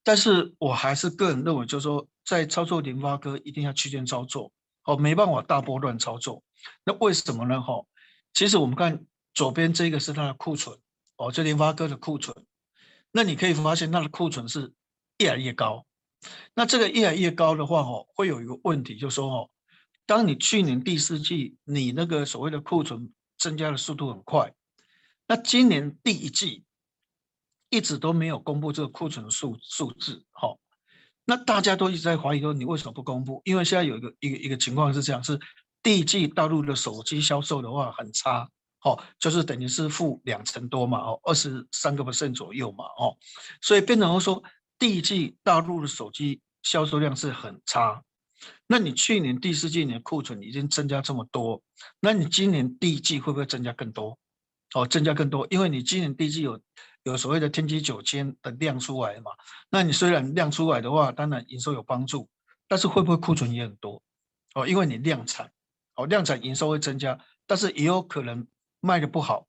[0.04, 4.52] 但是我还是个人认为，就是说在操作联发科一定要区间操作，
[4.84, 6.44] 哦，没办法大波段操作，
[6.84, 7.62] 那为什么呢？
[7.62, 7.86] 哈，
[8.34, 10.78] 其实我们看左边这个是它的库存
[11.16, 12.36] 哦，这联发科的库存，
[13.12, 14.74] 那你可以发现它的库存是
[15.20, 15.86] 越来越高。
[16.54, 19.50] 那这个越来越高的话，哦，会有一个问题，就是说，哦，
[20.06, 24.54] 当你去年第四季你那个所谓的库存增加的速度很快，
[25.28, 26.64] 那今年第一季
[27.70, 30.60] 一直都没有公布这个库存数数字，好，
[31.26, 33.42] 那大家都一直在怀疑说你为什么不公布？
[33.46, 35.40] 因为现在有一个一个一个情况是这样，是
[35.82, 38.50] 第一季大陆的手机销售的话很差，
[38.82, 43.18] 哦，就是等于是负两成多嘛，哦，二十三个 percent 左右嘛，哦，
[43.62, 44.44] 所以变成说。
[44.80, 48.04] 第一季大陆的手机销售量是很差，
[48.68, 51.62] 那你去年第四季你的库存已经增加这么多，
[52.00, 54.18] 那你今年第一季会不会增加更多？
[54.76, 56.60] 哦，增加更多，因为你今年第一季有
[57.04, 59.32] 有所谓的天玑九千的量出来嘛，
[59.70, 62.30] 那你虽然量出来的话，当然营收有帮助，
[62.68, 64.02] 但是会不会库存也很多？
[64.56, 65.50] 哦，因为你量产，
[65.96, 68.46] 哦，量产营收会增加，但是也有可能
[68.82, 69.48] 卖得不好，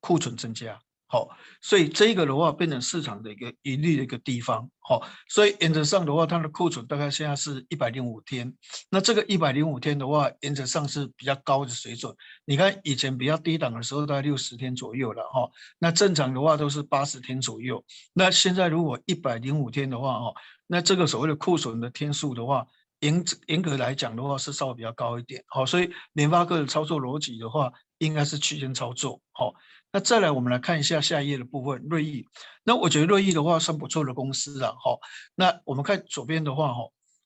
[0.00, 0.80] 库存增加。
[1.12, 1.28] 好，
[1.60, 4.70] 所以这个的话变成市场的一个疑虑的一个地方。
[4.78, 8.56] 好，所以原则上的话，它的库存大概现在是一百零五天。
[8.88, 12.14] 那这个一百零五天的话，原则上是比较高的水准。
[12.44, 15.50] 你看以前比较低档的时候，大概六十天左右了哈。
[15.80, 17.84] 那正常的话都是八十天左右。
[18.12, 20.32] 那现在如果一百零五天的话，哈，
[20.68, 22.64] 那这个所谓的库存的天数的话，
[23.00, 25.42] 严严格来讲的话是稍微比较高一点。
[25.48, 29.20] 好，所以联发科的操作逻辑的话，应该是区间操作。
[29.32, 29.52] 好。
[29.92, 32.24] 那再来，我们来看一下下一页的部分，瑞意。
[32.62, 34.96] 那我觉得瑞意的话算不错的公司了，哈。
[35.34, 36.82] 那我们看左边的话，哈，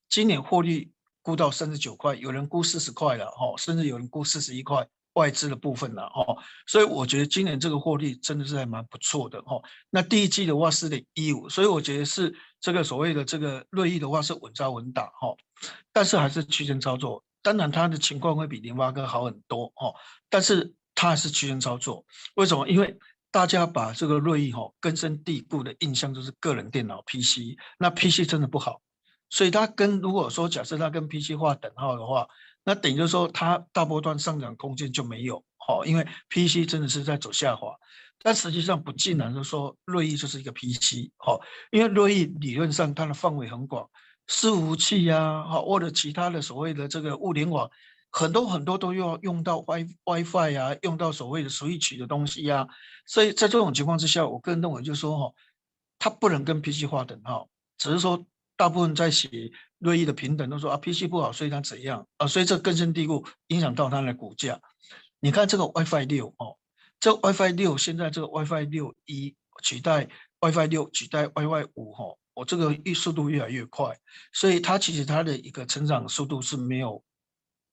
[0.09, 6.25] 今年获利估到三十九块，有人估四十块了，哈，甚至有人估四十一块，外资的部分了，哈。
[6.67, 9.61] 所以我觉得今年这个获利真的是还蛮不错的，哈。
[9.91, 15.37] 那第一季的话四点一五，所以我觉得是这个所谓的这个瑞意的话是稳扎稳打，哈。
[15.93, 19.93] 但是还是区间操作，当然它的情况会比联发科好很多，哈。
[20.31, 20.75] 但是。
[20.95, 22.05] 它是区间操作，
[22.37, 22.69] 为什么？
[22.69, 22.97] 因为
[23.31, 28.81] 大家把这个瑞昱哈根深蒂固的印象就是个人电脑 PC，那 PC 真的不好，
[29.29, 32.29] 所以它跟如果说假设它跟 PC 画等号的话，
[32.63, 37.75] 那等于就是说它大波段上涨空间就没有，好，因为 PC 真的是在走下滑，
[38.23, 41.41] 但实际上不尽然就是说瑞昱就是一个 PC，好，
[41.73, 43.91] 因为瑞昱理论上它的范围很广，
[44.29, 47.69] 伺服器呀，好或者其他的所谓的这个物联网。
[48.17, 52.69] 很多很多都要用到 Wi WiFi、啊，用到所谓的 Switch 的东西呀、啊，
[53.07, 55.35] 所以在这种情况之下，我个人认为就是说哈，
[55.99, 58.25] 它不能跟 PC 划等号，只是说
[58.57, 64.61] 大部分在写瑞意的平等都说啊 PC 不好，所以它怎样啊，所以这根深蒂固影响到它的股价。
[65.19, 66.57] 你看这个 WiFi 六哦，
[67.01, 70.09] 这 WiFi 六现在这个 WiFi 六一取代
[70.41, 73.99] WiFi 六取代 WiFi 五哈，我这个速速度越来越快，
[74.33, 77.03] 所以它其实它的一个成长速度是没有。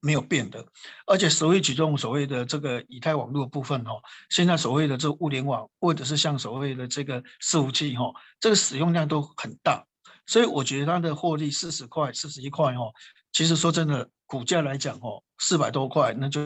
[0.01, 0.65] 没有变的，
[1.05, 9.85] 而且所谓举重所谓的这个以太网络部分哦，现在所谓的这个物联网或者是像所谓的这个伺服器哈，这个使用量都很大，
[10.25, 12.91] 所以我觉得它的获利四十块、四十一块哈，
[13.31, 16.41] 其实说真的，股价来讲哈，四百多块，那就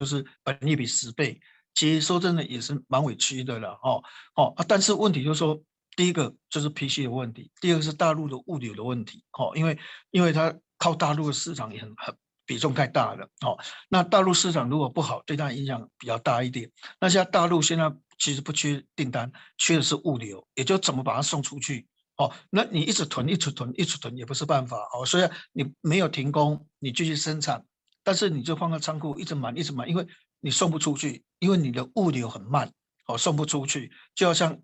[0.00, 1.40] 就是本益比十倍，
[1.74, 4.02] 其实说真的也是蛮委屈的了哈。
[4.34, 5.62] 哦，但是问题就是说，
[5.94, 9.78] 第一个就是 PC 的问题，第二个是大陆的物流的问题，哦，因为
[10.10, 12.12] 因为它靠大陆的市场也很很。
[12.50, 13.56] 比重太大了，哦，
[13.88, 16.68] 那大陆市场如果不好，对它影响比较大一点。
[16.98, 21.86] 那现在大陆现在其实不缺订单，缺的是物流，也就怎么把它送出去，
[22.16, 27.64] 哦，那你一直囤，一直囤，一直囤也不是办法，哦，虽然你没有停工，你继续生产，
[28.02, 30.04] 但是你就放在仓库一直满，一直满，因为
[30.40, 32.68] 你送不出去，因为你的物流很慢，
[33.06, 34.58] 哦，送不出去，就要像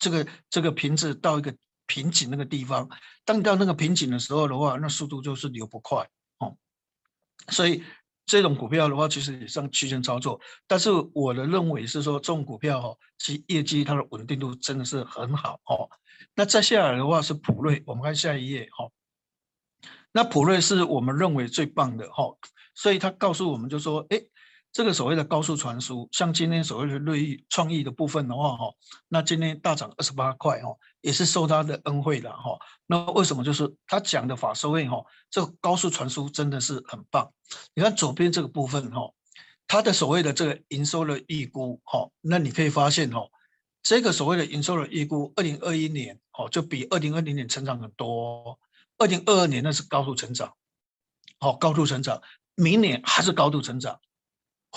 [0.00, 1.54] 这个这个瓶子到一个
[1.86, 2.88] 瓶颈那个地方，
[3.24, 6.04] 当到那个瓶颈的时候的话，那速度就是流不快。
[7.48, 7.82] 所以
[8.26, 10.40] 这种股票的话，其实也算区间操作。
[10.66, 15.88] 但是我的认为是说，这种股票哈，其业绩它的稳定度真的是很好哦。
[16.34, 18.90] 那再下来的话是普瑞，我们看下一页哈。
[20.12, 22.24] 那普瑞是我们认为最棒的哈，
[22.74, 24.20] 所以他告诉我们就说，哎。
[24.70, 28.72] 这个所谓的高速传输，像今天所谓的瑞昱创意的部分的话，哈，
[29.08, 30.68] 那今天大涨二十八块，哈，
[31.00, 32.58] 也是受他的恩惠的，哈。
[32.86, 33.42] 那为什么？
[33.42, 37.32] 就是他讲的法说会，哈，这个高速传输真的是很棒。
[37.74, 39.10] 你看左边这个部分，哈，
[39.66, 43.26] 它的所谓的这个营收的预估，哈，那你可以发现，哈，
[43.82, 48.58] 这个所谓的营收的预估，二零二一年，哦，就比二零二零年成长很多，
[48.98, 50.52] 二零二二年那是高度成长，
[51.40, 52.22] 好，高度成长，
[52.54, 53.98] 明年还是高度成长。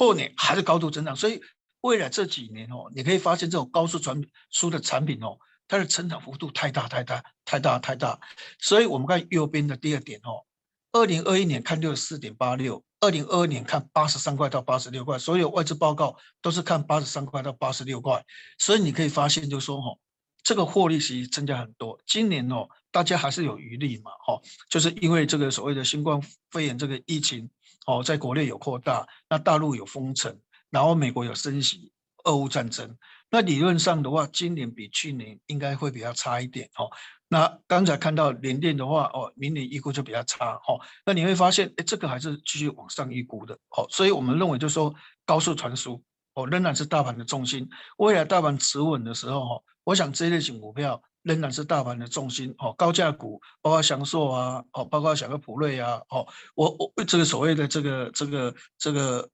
[0.02, 1.40] 后年还是高度增长，所以
[1.82, 5.38] 未来这几年哦，你可以发现这种高速传输的产品哦，
[5.68, 8.20] 它的成长幅度太大太大太大太大，
[8.58, 10.44] 所以我们看右边的第二点哦，
[10.92, 18.26] 二零二一年看六十四点八六，二零二二年看八十三块到八十六块，所有外资报告都是看八十三块到八十六块，
[18.58, 19.96] 所以你可以发现，就是说哈，
[20.42, 22.00] 这个获利其实增加很多。
[22.08, 27.48] 今年哦，大家还是有余力嘛，哈，就是因为这个所谓的新冠肺炎这个疫情
[27.86, 31.92] 哦，在国内有扩大，那大陆有封城，然后美国有升息，
[32.26, 32.98] 俄乌战争，
[33.30, 36.90] 那理论上的话，今年比去年应该会比较差一点，哦。
[37.28, 44.94] 那刚才看到联电的话，哦，明年预估就比较差，哦，那你会发现，哎，这个还是继续往上预估的，哦，所以我们认为就是说，
[45.26, 46.04] 高速传输，
[46.34, 47.70] 哦，仍然是大盘的重心。
[47.98, 59.30] 未来大盘持稳的时候，哈，我想这一类型股票仍然是大盘的重心，哦，高价股，包括祥硕啊，哦，包括小个普瑞啊，哦，我我这个所谓的这个这个这个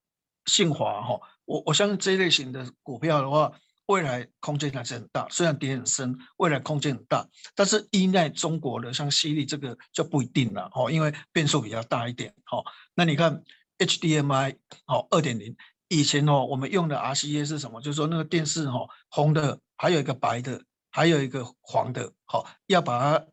[0.46, 3.52] 信华，哈，我我相信这一类型的股票的话。
[3.88, 7.26] 未来空间还是很大，虽然跌很深，未来空间很大，
[7.56, 12.62] 但是依赖中国的像矽力这个就不一定了哦，因为变数比较大一点哦。
[12.94, 13.42] 那你看
[13.78, 14.58] HDMI
[14.88, 15.56] 哦，二点零，
[15.88, 17.80] 以前哦我们用的 RCA 是什么？
[17.80, 20.62] 就是说那个电视哦，红的，还有一个白的，
[20.98, 23.28] 还有一个黄的，好，要把它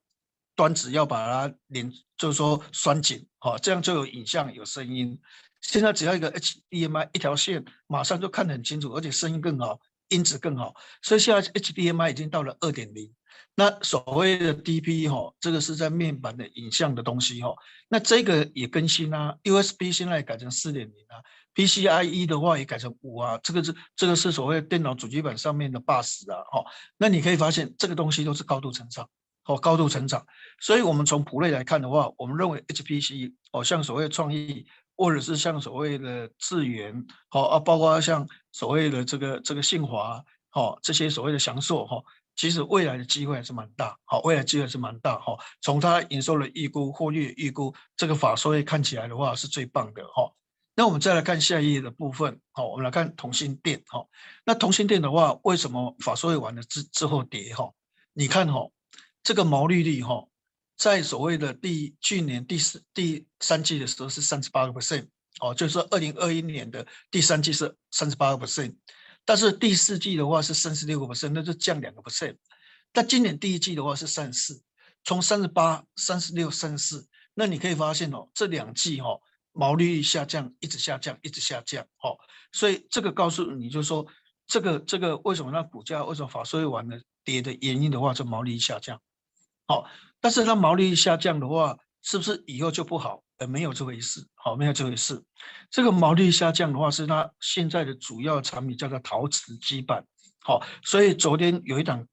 [0.54, 5.18] 端子要把它连，就是说拴紧，好，这样就有影像有声音。
[5.62, 9.80] 现在只要一个 HDMI 一条线，马上就看得很清楚，而且声音更好。
[10.08, 13.10] 音质更好，所以现在 HDMI 已经到了二点零。
[13.54, 17.54] 那所谓的 DP 哈，这个是在面板的影像的东西哈。
[17.88, 21.22] 那这个也更新啊，USB 现在改成四点零啊
[21.54, 23.38] ，PCIe 的话也改成五啊。
[23.42, 26.64] 这个是这个是所谓电脑主机板上面的 bus 啊哈。
[26.96, 29.08] 那你可以发现这个东西都是高度成长，
[29.44, 30.26] 哦，高度成长。
[30.60, 34.66] 所以我们从普类来看的话，我们认为 HPC 哦，像所谓创意。
[34.96, 42.00] 或者是像所谓的智源，好啊，包括像所谓的这个这个信华，好这些所谓的祥硕，哈，
[42.36, 45.36] 其实未来的机会还是蛮大，好，未来机会是蛮大，哈。
[45.60, 50.32] 从它营收的预估、获利预估，这个法说会看起来的话是最棒的，哈。
[50.76, 54.04] 那我们再来看下一页的部分，好，我们来看同欣电，哈。
[54.44, 57.70] 那同欣电的话，为什么法说会完了之之后跌，哈？
[58.12, 58.68] 你看，哈，
[59.22, 60.26] 这个毛利率，哈。
[60.76, 65.06] 在所谓的第去年第四第三季的时候是三十八个 percent，
[65.40, 68.74] 哦，就是说二零二一年的第三季是三十八个 percent，
[69.24, 72.36] 但是第四季的话是三十六个 percent，那就降两个 percent。
[72.92, 74.62] 但今年第一季的话是三十四，
[75.02, 79.20] 从三十八、三十六、三十四，那你可以发现哦，这两季哦
[79.52, 82.16] 毛利率下降，一直下降，一直下降，哦，
[82.52, 84.06] 所以这个告诉你就是说，
[84.46, 89.00] 这个这个为什么那股价为什么法说完了跌的原因的话，就毛利率下降，
[89.66, 89.88] 好。
[90.20, 93.23] 但是它毛利率下降的话，是不是以后就不好？
[93.38, 95.22] 呃，没有这回事，好，没有这回事。
[95.70, 100.04] 这个毛利下降的话，是它现在的主要产品叫做陶瓷基板，
[100.40, 102.06] 好，所以昨天有一档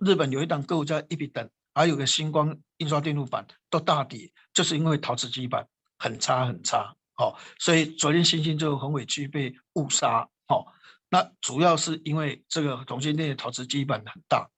[0.00, 5.66] 日本有一档个股叫一比等，还有个星光印刷电路板都大跌，就是因为陶瓷基板
[5.98, 10.66] 很差很差，好，所以昨天星星就很委屈被误杀，好，
[11.08, 14.48] 那主要是因为这个同欣电的陶瓷基板很大，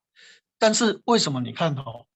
[0.59, 2.07] 但是为什么你看哦？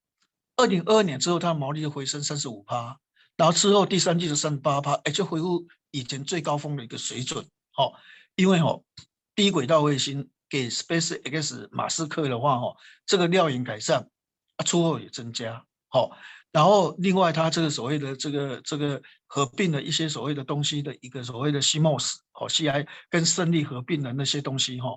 [0.57, 2.99] 二零二二年之后，它毛利就回升三十五趴，
[3.43, 7.45] 然后之后第三季是三十八趴，哎，就恢复以前最高峰的一个水准。
[7.73, 7.93] 好，
[8.37, 8.85] 因为哦，
[9.35, 14.09] 低轨道卫星给 SpaceX 马斯克的话，哦，这个料源改善，
[14.59, 15.67] 啊，出货也增加。
[15.89, 16.17] 好，
[16.53, 24.91] 然后另外它这个所谓的这个这个合并的一些所谓的东西的一个所谓的 CMOS，哦，CI 跟胜利合并的那些东西，哈。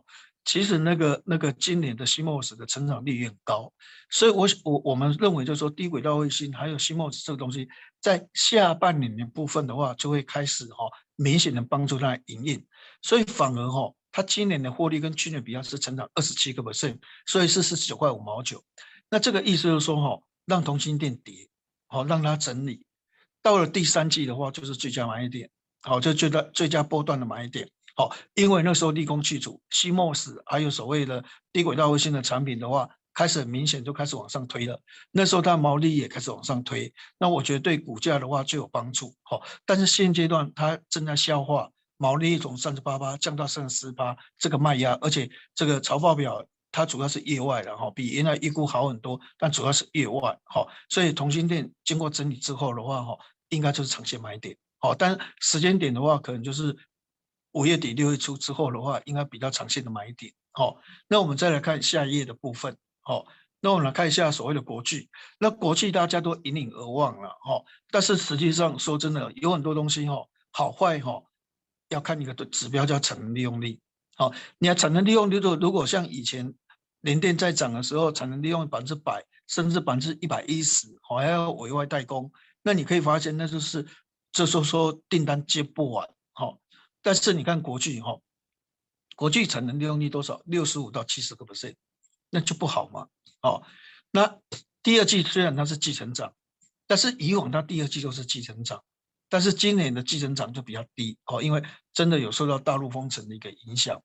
[0.45, 3.73] 其实那个那个今年的 CMOS 的成长率也很高，
[4.11, 7.67] 所以我我我们认为就是说低轨道卫星还有 CMOS 这个东西，
[7.99, 10.85] 在下半年的部分的话，就会开始哈
[11.15, 12.63] 明显的帮助它营运，
[13.01, 18.63] 所以反而哈它今年的获利跟去年比较是成长二十七个 percent，所以是四十九块五毛九。
[19.09, 21.49] 那这个意思就是说哈，让同欣电跌，
[21.87, 22.85] 好让它整理，
[23.41, 25.49] 到了第三季的话就是最佳买点，
[25.81, 27.67] 好就觉得最佳波段的买点。
[27.97, 31.23] 好，因为那时候立功去除 CMOS 还有所谓的
[31.53, 34.77] 低轨道卫星的产品的话，开始很明显就开始往上推了。
[35.11, 39.15] 那时候它毛利也开始往上推，那我觉得对股价的话就有帮助。
[39.23, 50.37] 好，但是现阶段它正在消化毛利从三十八八降到三十四趴这个卖压，而且这个财报表它主要是业外的哈，比原来预估好很多，但主要是业外。
[50.43, 53.17] 好，所以同心电经过整理之后的话哈，
[53.47, 54.53] 应该就是长线买点。
[54.79, 56.77] 好，但时间点的话可能就是。
[57.55, 60.31] 五月底六月初之后的话，应该比较长线的买点。
[60.51, 60.77] 好，
[61.07, 62.77] 那我们再来看下一页的部分。
[62.99, 63.25] 好，
[63.61, 65.09] 那我们来看一下所谓的国巨。
[65.39, 67.29] 那国巨大家都引领而望了。
[67.29, 71.23] 哈，但是实际上说真的，有很多东西哈，好坏哈，
[71.87, 73.79] 要看一个指标叫产能利用率。
[74.17, 76.53] 好，你要产能利用率，如果像以前
[77.01, 82.29] 联电在涨的时候，产能利用百分之百，甚至百分之一百一十，还要委外代工。
[82.63, 83.85] 那你可以发现，那就是
[84.33, 86.59] 这时候说订单接不完，好，
[87.05, 88.19] 但是你看国巨哈，
[89.15, 90.41] 国巨产能利用率多少？
[90.45, 91.75] 六十五到七十个 percent，
[92.31, 93.07] 那就不好嘛，
[93.43, 93.61] 哦，
[94.09, 94.39] 那
[94.81, 96.33] 第二季虽然它是季成长，
[96.87, 98.83] 但是以往它第二季都是季成长，
[99.29, 101.61] 但是今年的季成长就比较低哦，因为
[101.93, 104.01] 真的有受到大陆封城的一个影响。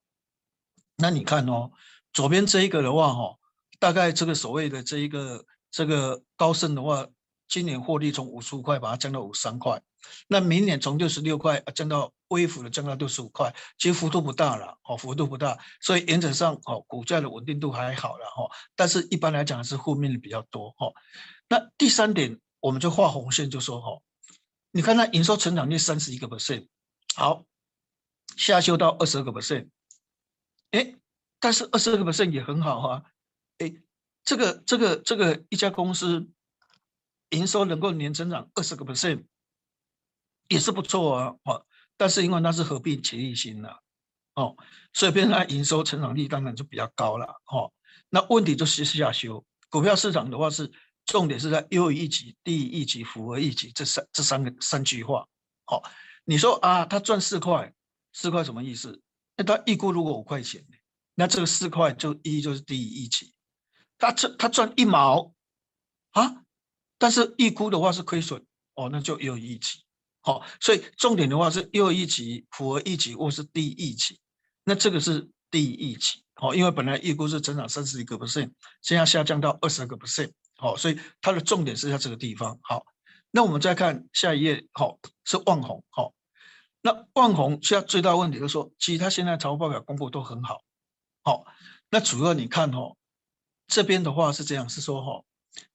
[0.97, 1.71] 那你看哦，
[2.13, 3.39] 左边这一个的话哈，
[3.79, 7.09] 大概这个所谓的这一个这个高盛的话。
[7.51, 9.83] 今年获利从五十五块把它降到五十三块，
[10.29, 18.49] 那明年从六十六块降到微幅的降到六十五块，其实幅度不大了，哦，幅度不大，所以原则上哦，股价的稳定度还好了哈。
[18.77, 20.93] 但是一般来讲是负面的比较多哈。
[21.49, 24.01] 那第三点，我们就画红线就说哈，
[24.71, 26.69] 你看它营收成长率三十一个 percent，
[27.17, 27.45] 好，
[28.37, 29.69] 下修到二十二个 percent，
[30.71, 30.95] 哎，
[31.41, 33.05] 但是二十二个 percent 也很好哈，
[33.59, 33.75] 哎，
[34.23, 36.29] 这个这个这个一家公司。
[37.31, 39.25] 营收能够年增长二十个 percent，
[40.49, 41.67] 也是不错啊，哦，
[41.97, 43.83] 但是因为那是合并协力新了，
[44.35, 44.57] 哦，
[44.93, 47.73] 所以变成它营收成长率当然就比较高了，哦，
[48.09, 49.45] 那问题就是下修。
[49.69, 50.71] 股票市场的话是
[51.07, 55.27] 重点是在优于预期、低于预期、符合预期这三这三个三句话，
[55.67, 55.83] 哦，
[56.25, 57.73] 你说啊，他赚四块，
[58.13, 59.01] 四块什么意思？
[59.37, 60.67] 那他预估如果五块钱，
[61.15, 63.33] 那这个四块就一就是低于预期，
[63.99, 65.33] 他赚他赚一毛
[66.11, 66.43] 啊？
[67.01, 68.45] 但是预估的话是亏损
[68.75, 69.79] 哦，那就优于预期，
[70.21, 74.21] 好，所以重点的话是优于预期、符合预期或是低预期，
[74.65, 78.51] 那这个是低预期，好，因为本来预估是增长三十一个 percent，
[78.83, 82.85] 现在下降到二十二个 percent，好，所以它的重点是在这个地方，好，
[83.31, 86.13] 那我们再看下一页，好，是旺宏，好，
[86.83, 90.61] 那旺宏现在最大问题就是说，其实它现在财务报表公布都很好，
[91.23, 91.47] 好，
[91.89, 92.99] 那主要你看哦，
[93.67, 95.25] 这边的话是这样，是说哈。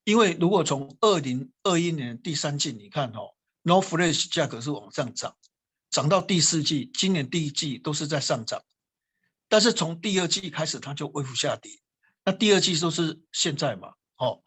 [0.03, 5.35] 因为如果从二零二一年第三季你看哦，NOR Flash 价格是往上涨，
[5.89, 8.63] 涨到第四季，今年第一季都是在上涨，
[9.49, 11.71] 但是从第二季开始它就微幅下跌。
[12.23, 14.43] 那第二季都是现在嘛，哦，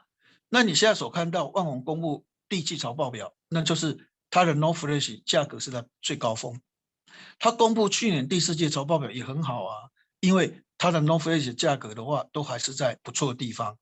[0.49, 6.61] 那你现在所看到万宏公布第一季财报表，那就是它的 NOR Flash 价格是在最高峰。
[7.39, 9.75] 它公布去年第四季财报表也很好啊，
[10.21, 13.77] 因为它的 NOR Flash 价格的话都还是在不错的地方。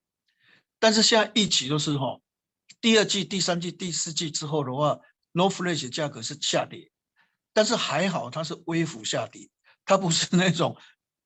[0.79, 2.21] 但是现在预期都是哈，
[2.81, 4.99] 第二季、第三季、第四季之后的话
[5.33, 6.91] ，NOR Flash 价格是下跌，
[7.55, 9.49] 但是还好它是微幅下跌，
[9.87, 10.77] 它不是那种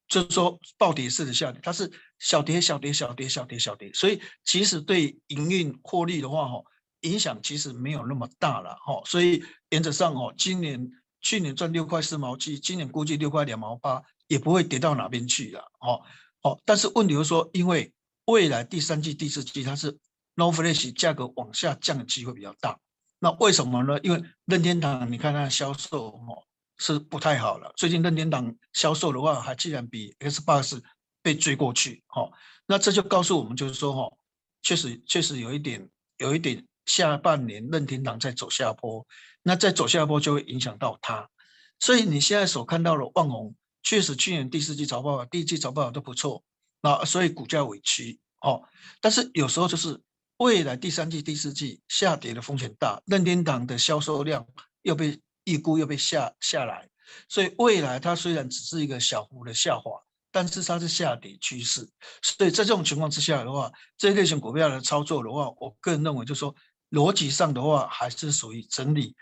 [0.06, 1.90] 就是说暴跌式的下跌，它是
[2.20, 6.62] 小跌、小跌、小跌、小跌、小跌，所以其实对营运获利的话哈，
[7.00, 10.88] 影响其实没有那么大了哈，所以原则上哦，今年
[11.20, 16.00] 去年赚六块四毛七，今年估计六块两毛八，也不会跌到哪边去了哦
[16.42, 17.92] 哦，但是问题就是说因为。
[18.30, 19.98] 未来第三季、第四季，它是
[20.36, 22.78] No Flash 价格往下降的机会比较大。
[23.18, 23.98] 那为什么呢？
[24.02, 26.42] 因为任天堂，你看它的销售哦
[26.78, 27.72] 是不太好了。
[27.76, 30.80] 最近任天堂销售的话，还竟然比 Xbox
[31.22, 32.02] 被追过去。
[32.14, 32.32] 哦，
[32.66, 34.16] 那这就告诉我们，就是说，哦，
[34.62, 39.04] 确实确实有一点，有一点下半年任天堂在走下坡。
[39.42, 41.28] 那在走下坡就会影响到它。
[41.80, 46.42] 所以你现在所看到的旺宏，确实去年第四季财报、第一季财报都不错。
[46.80, 48.62] 那所以股价委屈哦，
[49.00, 50.00] 但是有时候就是
[50.38, 54.46] 未来第三季、第四季下跌的风险大，任天堂的销售量
[54.82, 56.88] 又被预估又被下下来，
[57.28, 60.00] 所以未来它虽然只是一个小幅的下滑，
[60.32, 61.88] 但是它是下跌趋势。
[62.22, 66.54] 所以在这种情况之下的话，这类型股票的操作的话，我个人认为就是说
[66.90, 69.14] 逻辑上的话还是属于整理。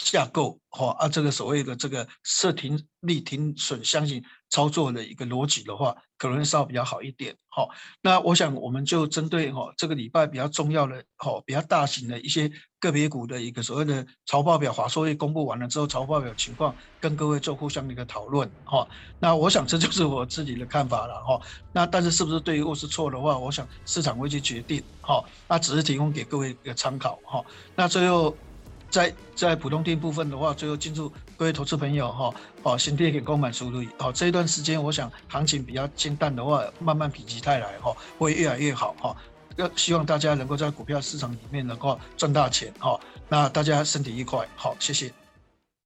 [0.00, 7.68] 架构哈啊，这个所谓的这个设停利停损相信操作的一个逻辑的话，可能稍比较好一点哈。
[8.02, 18.88] 那我想我们就针对哈这个礼拜比较重要的哈比较大型的一些个别股的一个所谓的财报表，华硕会公布完了之后，财报表情况跟各位做互相的一个讨论哈。
[19.20, 21.40] 那我想这就是我自己的看法了哈。
[21.72, 25.22] 那但是是不是对或是错的话，我想市场会去决定哈。
[25.46, 27.44] 那只是提供给各位一个参考哈。
[27.74, 28.36] 那最后。
[28.90, 39.16] 在在普通店部分的话，最后进入各位投资朋友哈，好，新店给购买收入好，这一段时间我想行情比较清淡的话，慢慢否极泰来哈，会越来越好哈。
[39.56, 42.98] 要希望大家能够在股票市场里面能够赚大钱哈。
[43.28, 45.12] 那大家身体愉快，好，谢谢。